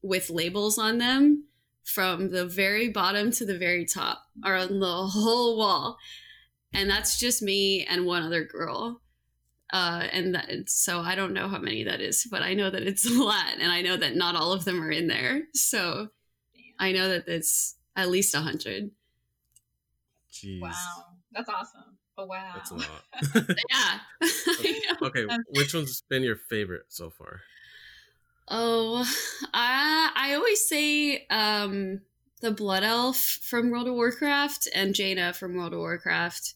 [0.02, 1.44] with labels on them
[1.84, 5.98] from the very bottom to the very top are on the whole wall.
[6.72, 9.02] And that's just me and one other girl
[9.72, 12.82] uh, and that, so i don't know how many that is but i know that
[12.82, 16.08] it's a lot and i know that not all of them are in there so
[16.78, 18.90] i know that it's at least a hundred
[20.60, 20.72] Wow,
[21.32, 21.98] that's awesome.
[22.18, 22.52] Oh wow.
[22.54, 23.04] That's a lot.
[23.70, 25.06] yeah I know.
[25.08, 27.40] okay, which one's been your favorite so far?
[28.48, 29.04] Oh,
[29.54, 32.00] I I always say um
[32.40, 36.54] the Blood Elf from World of Warcraft and Jaina from World of Warcraft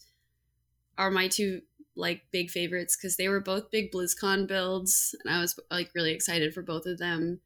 [0.98, 1.62] are my two
[1.96, 6.12] like big favorites because they were both big BlizzCon builds, and I was like really
[6.12, 7.40] excited for both of them.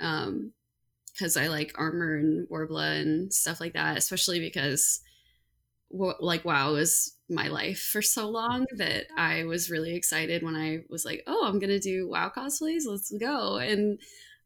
[0.00, 0.52] Um,
[1.12, 5.00] because I like armor and Worbla and stuff like that, especially because
[5.90, 10.80] like WoW was my life for so long that I was really excited when I
[10.90, 12.82] was like, "Oh, I'm gonna do WoW cosplays.
[12.86, 13.98] Let's go!" And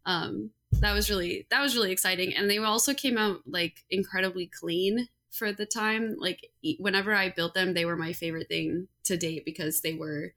[0.07, 0.50] um,
[0.81, 2.35] that was really that was really exciting.
[2.35, 6.16] And they also came out like incredibly clean for the time.
[6.18, 10.33] Like whenever I built them, they were my favorite thing to date because they were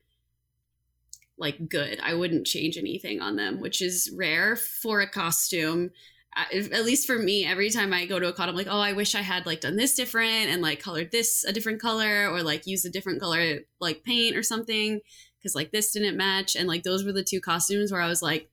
[1.37, 1.99] like good.
[2.01, 5.91] I wouldn't change anything on them, which is rare for a costume
[6.35, 8.79] uh, at least for me, every time I go to a con, I'm like, oh,
[8.79, 12.27] I wish I had like done this different and like colored this a different color
[12.29, 14.99] or like used a different color like paint or something
[15.37, 16.55] because like this didn't match.
[16.55, 18.49] And like those were the two costumes where I was like,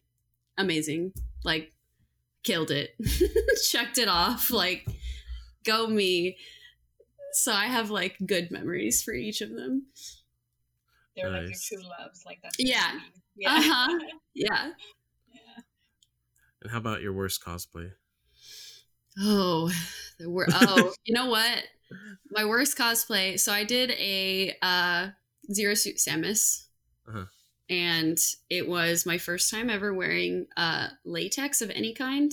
[0.59, 1.73] amazing, like
[2.43, 2.91] killed it,
[3.71, 4.87] checked it off, like
[5.65, 6.37] go me.
[7.33, 9.87] So I have like good memories for each of them.
[11.17, 11.69] They're like your Nice.
[11.69, 12.53] true loves, like that.
[12.59, 13.01] Yeah.
[13.37, 13.53] Yeah.
[13.53, 13.99] Uh huh.
[14.35, 14.71] Yeah.
[15.35, 15.63] yeah.
[16.63, 17.93] And how about your worst cosplay?
[19.19, 19.71] Oh,
[20.19, 21.65] the wor- oh, you know what?
[22.31, 23.39] My worst cosplay.
[23.39, 25.09] So I did a uh,
[25.53, 26.67] zero suit Samus,
[27.09, 27.25] Uh-huh.
[27.69, 32.33] and it was my first time ever wearing uh, latex of any kind.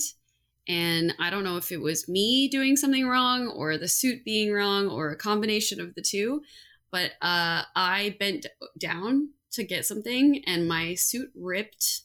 [0.68, 4.52] And I don't know if it was me doing something wrong, or the suit being
[4.52, 6.42] wrong, or a combination of the two.
[6.90, 8.46] But uh, I bent
[8.78, 12.02] down to get something, and my suit ripped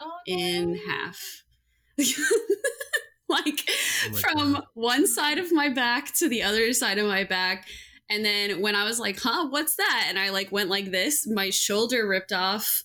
[0.00, 1.42] Oh, in half.
[3.28, 3.68] like
[4.06, 4.64] Oh from God.
[4.74, 7.66] one side of my back to the other side of my back.
[8.08, 10.06] And then when I was like, huh, what's that?
[10.08, 12.84] And I like went like this, my shoulder ripped off,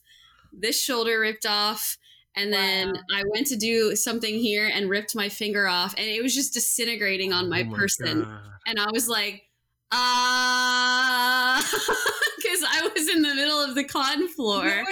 [0.51, 1.97] this shoulder ripped off.
[2.35, 5.93] And then I went to do something here and ripped my finger off.
[5.97, 8.23] And it was just disintegrating on my, Oh person.
[8.23, 8.39] God.
[8.65, 9.43] And I was like,
[9.91, 11.59] ah,
[12.37, 14.83] because I was in the middle of the con floor.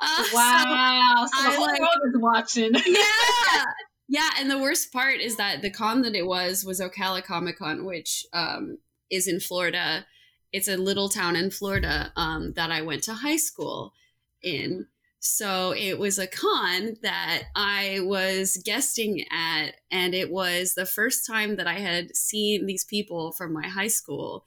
[0.00, 1.26] Uh, Wow.
[1.26, 2.72] So, the I whole like- world is watching.
[2.86, 3.64] yeah
[4.06, 7.56] yeah and the worst part is that the con that it was was ocala comic
[7.58, 8.76] con which um,
[9.08, 10.04] is in florida
[10.52, 13.94] it's a little town in florida um, that i went to high school
[14.42, 14.86] in
[15.24, 21.26] so it was a con that i was guesting at and it was the first
[21.26, 24.44] time that i had seen these people from my high school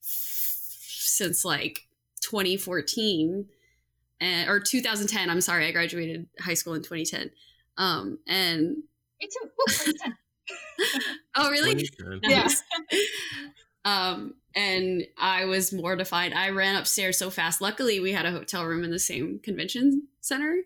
[0.00, 1.88] since like
[2.20, 3.46] 2014
[4.20, 7.30] and, or 2010 i'm sorry i graduated high school in 2010
[7.76, 8.76] um and
[9.20, 9.40] Me too.
[9.42, 9.94] Woo, praise
[11.36, 12.30] oh really 2010.
[12.30, 12.48] Yeah.
[13.84, 18.64] Um and i was mortified i ran upstairs so fast luckily we had a hotel
[18.64, 20.62] room in the same convention center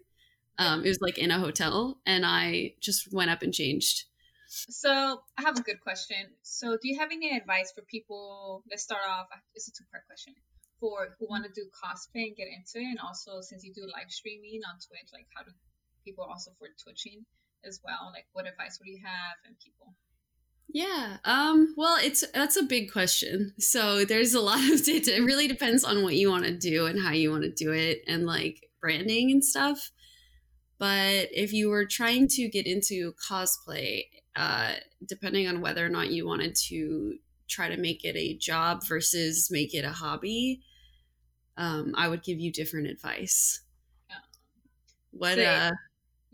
[0.59, 4.05] um it was like in a hotel and i just went up and changed
[4.49, 6.17] So I have a good question.
[6.41, 8.65] So do you have any advice for people?
[8.71, 9.29] Let's start off.
[9.55, 10.33] It's a two-part question
[10.81, 13.85] for who want to do cosplay and get into it, and also since you do
[13.85, 15.53] live streaming on Twitch, like how do
[16.05, 17.27] people also for twitching
[17.65, 18.09] as well?
[18.15, 19.93] Like what advice would you have and people?
[20.69, 21.17] Yeah.
[21.25, 23.55] Um, well, it's that's a big question.
[23.59, 25.09] So there's a lot of it.
[25.09, 27.73] It really depends on what you want to do and how you want to do
[27.73, 29.91] it and like branding and stuff.
[30.79, 34.05] But if you were trying to get into cosplay,
[34.37, 34.75] uh,
[35.07, 39.51] depending on whether or not you wanted to try to make it a job versus
[39.51, 40.63] make it a hobby,
[41.57, 43.63] um, I would give you different advice.
[44.11, 44.17] Yeah.
[45.13, 45.73] What uh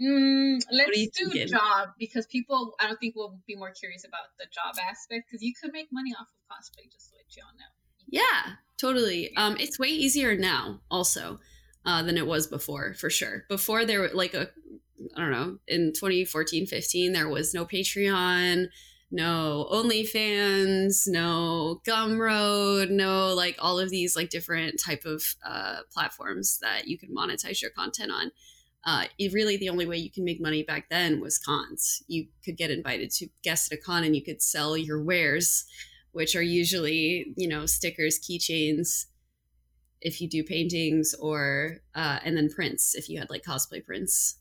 [0.01, 4.37] Mm, let's do, do job because people, I don't think will be more curious about
[4.39, 7.47] the job aspect because you could make money off of cosplay, just to let y'all
[7.57, 7.65] know.
[8.09, 9.35] Yeah, totally.
[9.37, 11.39] Um, it's way easier now, also,
[11.87, 13.45] uh, than it was before, for sure.
[13.49, 14.51] Before there, were like a,
[15.17, 18.67] I don't know, in 2014, 15, there was no Patreon,
[19.13, 26.59] no OnlyFans, no Gumroad, no like all of these like different type of uh, platforms
[26.63, 28.33] that you could monetize your content on
[28.87, 32.03] uh, really the only way you can make money back then was cons.
[32.07, 35.65] You could get invited to guest at a con and you could sell your wares,
[36.13, 39.07] which are usually, you know, stickers, keychains,
[40.03, 44.39] if you do paintings, or, uh, and then prints, if you had like cosplay prints,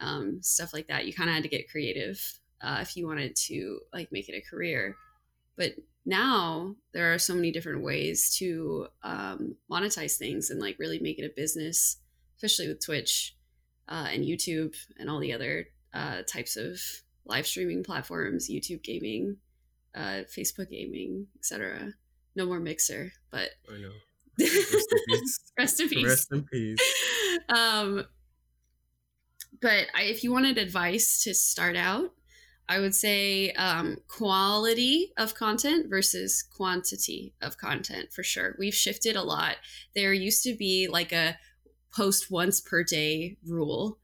[0.00, 1.06] um, stuff like that.
[1.06, 2.18] You kind of had to get creative
[2.62, 4.96] uh, if you wanted to like make it a career.
[5.56, 5.72] But
[6.06, 11.18] now there are so many different ways to um, monetize things and like really make
[11.18, 11.98] it a business,
[12.36, 13.36] especially with Twitch
[13.88, 16.80] uh, and YouTube and all the other uh, types of
[17.26, 19.36] live streaming platforms, YouTube gaming,
[19.94, 21.92] uh, Facebook gaming, etc.
[22.36, 23.92] No more Mixer, but I know.
[25.58, 26.04] Rest in peace.
[26.04, 26.78] Rest in peace.
[27.48, 28.06] Um,
[29.60, 32.12] but I, if you wanted advice to start out,
[32.68, 38.56] I would say um, quality of content versus quantity of content for sure.
[38.58, 39.56] We've shifted a lot.
[39.94, 41.36] There used to be like a
[41.94, 43.98] post once per day rule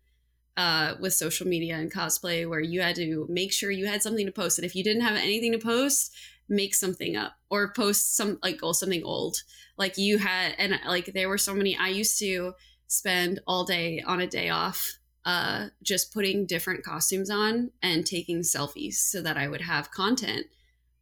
[0.56, 4.26] uh, with social media and cosplay where you had to make sure you had something
[4.26, 4.58] to post.
[4.58, 6.14] And if you didn't have anything to post,
[6.48, 9.38] make something up or post some like oh, something old.
[9.78, 11.76] Like you had, and like there were so many.
[11.76, 12.52] I used to
[12.88, 18.40] spend all day on a day off uh, just putting different costumes on and taking
[18.40, 20.46] selfies so that I would have content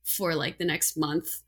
[0.05, 1.43] for like the next month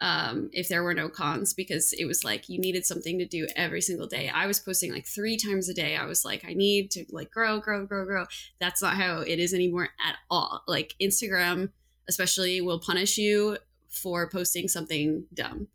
[0.00, 3.48] um, if there were no cons because it was like you needed something to do
[3.56, 4.30] every single day.
[4.32, 5.96] I was posting like three times a day.
[5.96, 8.26] I was like, I need to like grow, grow, grow, grow.
[8.60, 10.62] That's not how it is anymore at all.
[10.68, 11.70] Like Instagram,
[12.08, 15.66] especially, will punish you for posting something dumb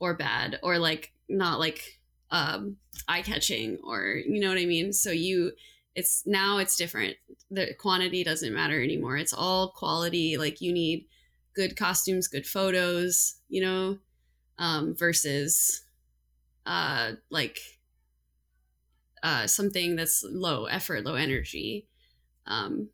[0.00, 2.00] or bad or like not like
[2.30, 2.76] um,
[3.06, 4.92] eye catching or you know what I mean.
[4.92, 5.52] So you,
[5.94, 7.16] it's now it's different.
[7.50, 9.16] The quantity doesn't matter anymore.
[9.16, 10.36] It's all quality.
[10.36, 11.06] Like you need
[11.58, 13.98] good costumes, good photos, you know,
[14.60, 15.82] um, versus
[16.64, 17.58] uh, like
[19.24, 21.88] uh, something that's low effort, low energy.
[22.46, 22.90] Um,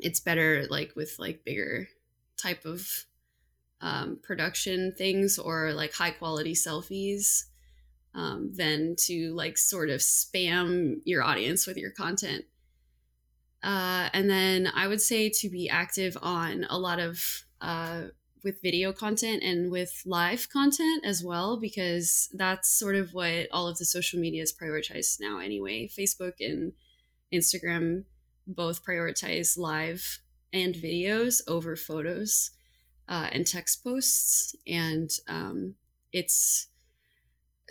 [0.00, 1.86] it's better like with like bigger
[2.36, 3.04] type of
[3.80, 7.44] um, production things or like high quality selfies
[8.16, 12.46] um, than to like sort of spam your audience with your content.
[13.62, 18.02] Uh, and then I would say to be active on a lot of uh,
[18.42, 23.68] with video content and with live content as well, because that's sort of what all
[23.68, 25.88] of the social media is prioritized now anyway.
[25.88, 26.72] Facebook and
[27.32, 28.04] Instagram
[28.46, 30.20] both prioritize live
[30.52, 32.50] and videos over photos
[33.08, 34.56] uh, and text posts.
[34.66, 35.74] And um,
[36.12, 36.68] it's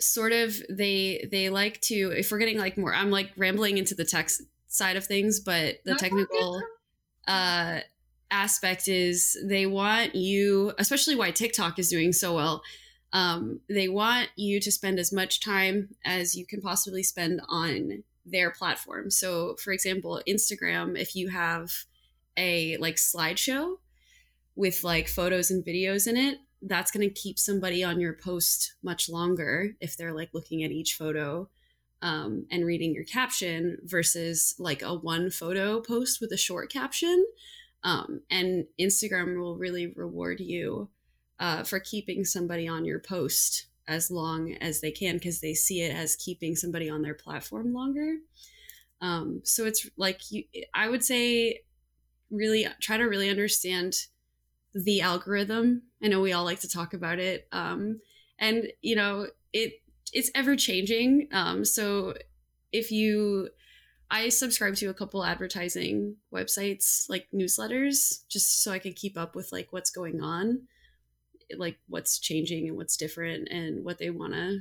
[0.00, 3.94] sort of they they like to if we're getting like more i'm like rambling into
[3.94, 6.62] the text side of things but the technical
[7.28, 7.80] uh
[8.30, 12.62] aspect is they want you, especially why TikTok is doing so well.
[13.12, 18.04] Um, they want you to spend as much time as you can possibly spend on
[18.24, 19.10] their platform.
[19.10, 21.72] So, for example, Instagram, if you have
[22.36, 23.76] a like slideshow
[24.54, 28.74] with like photos and videos in it, that's going to keep somebody on your post
[28.82, 31.48] much longer if they're like looking at each photo
[32.02, 37.24] um, and reading your caption versus like a one photo post with a short caption
[37.82, 40.88] um, and Instagram will really reward you
[41.38, 45.82] uh, for keeping somebody on your post as long as they can because they see
[45.82, 48.18] it as keeping somebody on their platform longer.
[49.00, 51.62] Um, so it's like you, I would say,
[52.30, 53.94] really try to really understand
[54.74, 55.82] the algorithm.
[56.02, 58.00] I know we all like to talk about it, um,
[58.38, 59.80] and you know it
[60.12, 61.28] it's ever changing.
[61.32, 62.14] Um, so
[62.72, 63.48] if you
[64.10, 69.36] I subscribe to a couple advertising websites, like newsletters, just so I can keep up
[69.36, 70.62] with like what's going on,
[71.56, 74.60] like what's changing and what's different and what they want to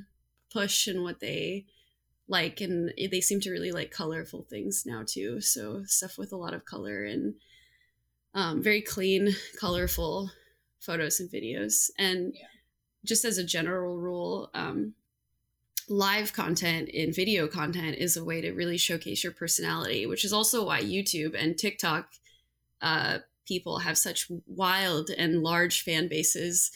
[0.52, 1.66] push and what they
[2.28, 6.38] like and they seem to really like colorful things now too so stuff with a
[6.38, 7.34] lot of color and
[8.36, 10.30] um, very clean colorful
[10.80, 12.45] photos and videos and yeah.
[13.04, 14.93] just as a general rule um,
[15.89, 20.33] live content and video content is a way to really showcase your personality, which is
[20.33, 22.09] also why YouTube and TikTok
[22.81, 26.71] uh, people have such wild and large fan bases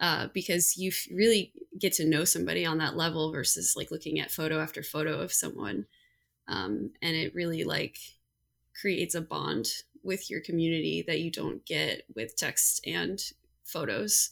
[0.00, 4.30] uh, because you really get to know somebody on that level versus like looking at
[4.30, 5.86] photo after photo of someone.
[6.48, 7.98] um, and it really like
[8.80, 9.66] creates a bond
[10.02, 13.32] with your community that you don't get with text and
[13.64, 14.30] photos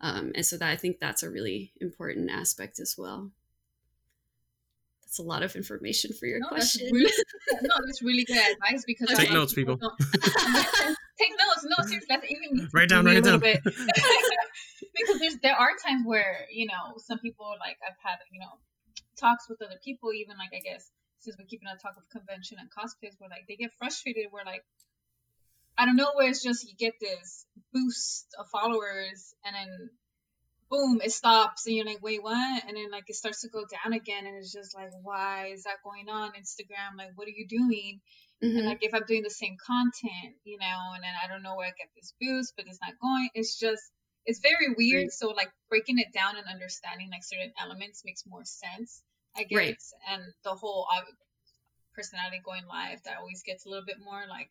[0.00, 3.30] um, and so that i think that's a really important aspect as well
[5.14, 7.12] that's a lot of information for your no, question That's really,
[7.62, 9.76] no, that's really good advice because Take a lot of notes, people.
[9.76, 9.94] don't-
[11.14, 11.62] Take notes.
[11.64, 13.60] No, seriously, that's even Write down, be write a little down.
[13.62, 13.62] bit.
[14.96, 18.50] because there's there are times where you know some people like I've had you know
[19.20, 20.90] talks with other people even like I guess
[21.20, 24.44] since we're keeping on talk of convention and cosplays where like they get frustrated where
[24.44, 24.64] like
[25.78, 29.90] I don't know where it's just you get this boost of followers and then
[30.70, 33.64] boom it stops and you're like wait what and then like it starts to go
[33.70, 37.36] down again and it's just like why is that going on Instagram like what are
[37.36, 38.00] you doing
[38.42, 38.58] Mhm.
[38.58, 41.56] and like if I'm doing the same content, you know, and then I don't know
[41.56, 43.28] where I get this boost, but it's not going.
[43.34, 43.82] It's just
[44.26, 45.04] it's very weird.
[45.04, 45.12] Right.
[45.12, 49.02] So like breaking it down and understanding like certain elements makes more sense,
[49.36, 49.56] I guess.
[49.56, 49.82] Right.
[50.10, 51.02] And the whole uh,
[51.94, 54.50] personality going live that always gets a little bit more like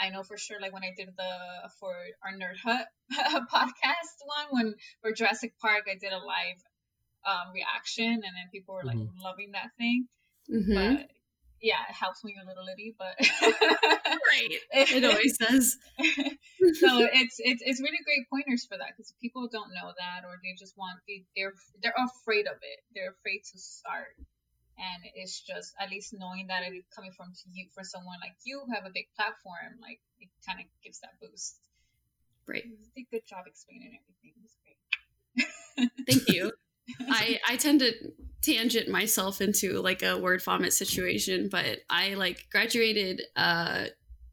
[0.00, 1.32] I know for sure like when I did the
[1.78, 1.94] for
[2.24, 2.86] our Nerd Hut
[3.52, 6.60] podcast one when for Jurassic Park I did a live
[7.26, 9.10] um, reaction and then people were like Mhm.
[9.22, 10.08] loving that thing.
[10.50, 10.74] Mhm.
[10.74, 11.10] But
[11.60, 15.76] yeah, it helps when you're a little itty, but right it always does
[16.80, 20.40] so it's it's it's really great pointers for that because people don't know that or
[20.42, 24.16] they just want they, they're they're afraid of it they're afraid to start
[24.80, 28.62] and it's just at least knowing that it's coming from you for someone like you
[28.64, 31.60] who have a big platform like it kind of gives that boost
[32.48, 34.80] right did a good job explaining everything it was great
[36.08, 36.52] Thank you.
[37.08, 37.92] I I tend to
[38.42, 43.86] tangent myself into like a word vomit situation, but I like graduated uh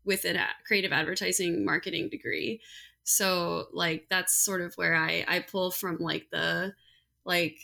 [0.06, 2.62] with a creative advertising marketing degree.
[3.04, 6.74] So like that's sort of where I I pull from like the
[7.26, 7.58] like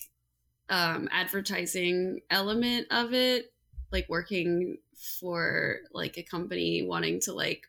[0.70, 3.54] um advertising element of it,
[3.92, 4.78] like working
[5.20, 7.68] for like a company wanting to like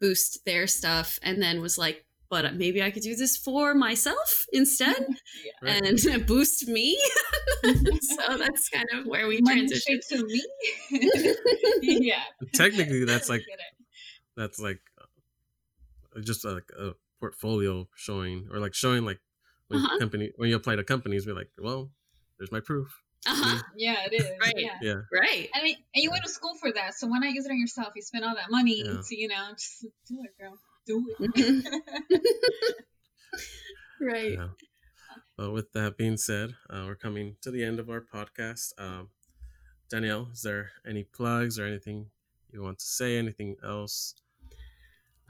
[0.00, 4.46] boost their stuff and then was like but maybe I could do this for myself
[4.52, 4.96] instead
[5.62, 5.80] Right.
[5.82, 6.98] and boost me.
[8.02, 10.00] so that's kind of where we Money transition.
[10.10, 10.44] to me
[11.82, 12.22] yeah
[12.52, 13.42] Technically, that's like
[14.36, 14.80] that's like
[16.16, 19.20] uh, just like a portfolio showing or like showing like
[19.68, 19.98] when Uh-huh.
[19.98, 21.90] company when you apply to companies, we're like, well,
[22.40, 22.88] there's my proof.
[23.26, 23.62] Uh-huh.
[23.76, 24.54] yeah it is Right.
[24.56, 25.50] yeah Yeah, Right.
[25.54, 27.60] And, it, and you went to school for that, so why not use it on
[27.60, 27.92] yourself?
[27.94, 29.00] You spend all that money Yeah.
[29.06, 30.58] to, you know, just do it, girl.
[30.86, 32.24] Do it.
[34.00, 34.32] Right.
[34.32, 34.48] yeah.
[35.38, 38.72] Well, with that being said, uh, we're coming to the end of our podcast.
[38.78, 39.08] Um,
[39.90, 42.06] Danielle, is there any plugs or anything
[42.50, 43.18] you want to say?
[43.18, 44.14] Anything else?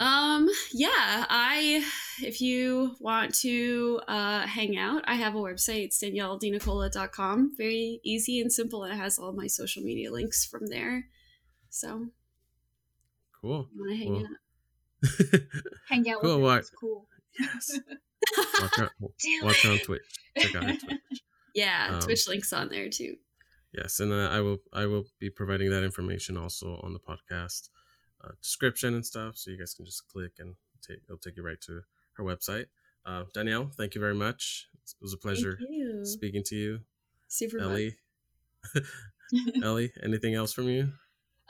[0.00, 1.84] Um, yeah, I
[2.22, 7.52] if you want to uh hang out, I have a website, it's danielledenicola.com.
[7.58, 11.04] Very easy and simple, and it has all my social media links from there.
[11.68, 12.06] So
[13.42, 13.68] Cool.
[13.76, 14.30] wanna hang Well, out.
[15.88, 16.58] Hang out Cool, with what?
[16.60, 16.66] us.
[16.66, 17.06] It's cool.
[17.38, 17.80] yes.
[18.60, 18.90] Watch her,
[19.42, 19.78] watch her on.
[19.78, 20.02] Twitch.
[20.38, 21.00] Check out her Twitch.
[21.54, 23.16] yeah, Um, Twitch links on there too.
[23.72, 27.68] Yes, and uh, I will I will be providing that information also on the podcast
[28.24, 30.54] uh, description and stuff, so you guys can just click and
[30.86, 31.82] take it'll take you right to
[32.14, 32.66] her website.
[33.06, 34.68] Uh, Danielle, thank you very much.
[34.84, 35.58] It was a pleasure
[36.02, 36.80] speaking to you.
[37.28, 37.60] Super.
[37.60, 37.96] Ellie,
[39.62, 40.92] Ellie, anything else from you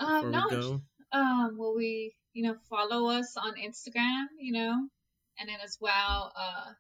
[0.01, 0.81] um, no, we go?
[1.13, 4.73] um, will we, you know, follow us on Instagram, you know,
[5.39, 6.73] and then as well, uh,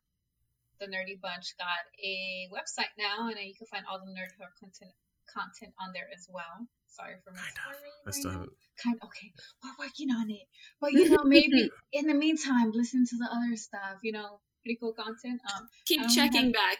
[0.80, 4.92] the Nerdy Bunch got a website now, and you can find all the Nerd content
[5.32, 6.66] content on there as well.
[6.88, 8.08] Sorry for my Kind of.
[8.08, 8.52] I still haven't.
[8.82, 9.30] kind okay
[9.62, 10.46] we're working on it
[10.80, 14.76] but you know maybe in the meantime listen to the other stuff you know pretty
[14.80, 16.78] cool content um Keep checking back.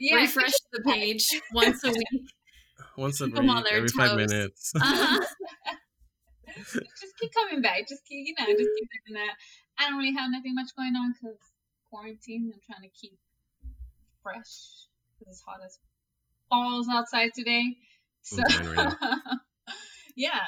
[0.00, 2.26] yeah Refresh the page once a week.
[2.96, 4.72] Once every, them on their every five minutes.
[4.82, 5.20] Uh-huh.
[7.00, 9.34] just keep coming back just keep you know just keep doing that
[9.78, 11.38] i don't really have nothing much going on because
[11.90, 13.16] quarantine i'm trying to keep
[14.22, 14.88] fresh
[15.18, 15.78] because it's hot as
[16.50, 17.76] balls outside today
[18.22, 18.94] so right
[20.16, 20.38] yeah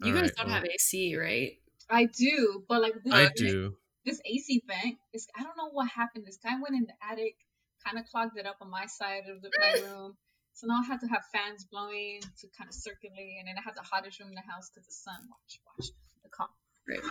[0.00, 1.52] You guys right, don't well, have AC, right?
[1.90, 3.74] i do but like this, I do.
[4.04, 6.24] this AC vent, this I don't know what happened.
[6.26, 7.36] This guy went in the attic,
[7.84, 10.16] kind of clogged it up on my side of the, bedroom.
[10.54, 13.62] So now I had to have fans blowing to kind of circulate, and then I
[13.62, 15.18] had the hottest room in the house because the sun.
[15.28, 15.90] Watch, watch
[16.22, 16.48] the car.
[16.88, 17.02] Right.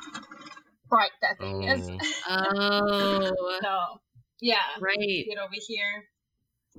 [0.90, 1.90] Bright that thing is.
[1.90, 2.00] Oh.
[3.40, 4.00] Oh, so
[4.42, 5.26] yeah, right.
[5.28, 6.04] get over here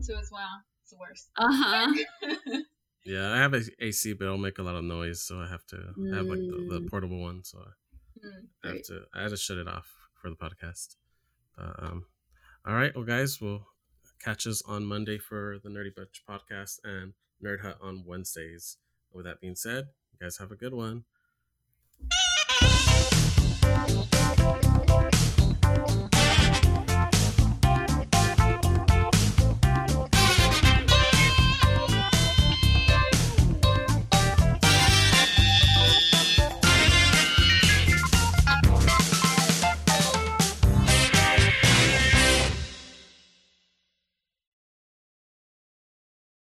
[0.07, 0.63] too as well.
[0.85, 1.29] It's worse.
[1.39, 2.61] Uh huh.
[3.07, 5.65] yeah, I have a AC, but it'll make a lot of noise, so I have
[5.69, 5.77] to
[6.13, 6.91] I have like the, the mm.
[6.91, 10.29] portable one, so I, mm, I have to I have to shut it off for
[10.29, 10.97] the podcast.
[11.57, 12.05] But um,
[12.67, 13.67] all right, well, guys, we'll
[14.23, 18.77] catch us on Monday for the Nerdy Bunch podcast and Nerd Hut on Wednesdays.
[19.11, 21.05] With that being said, you guys have a good one.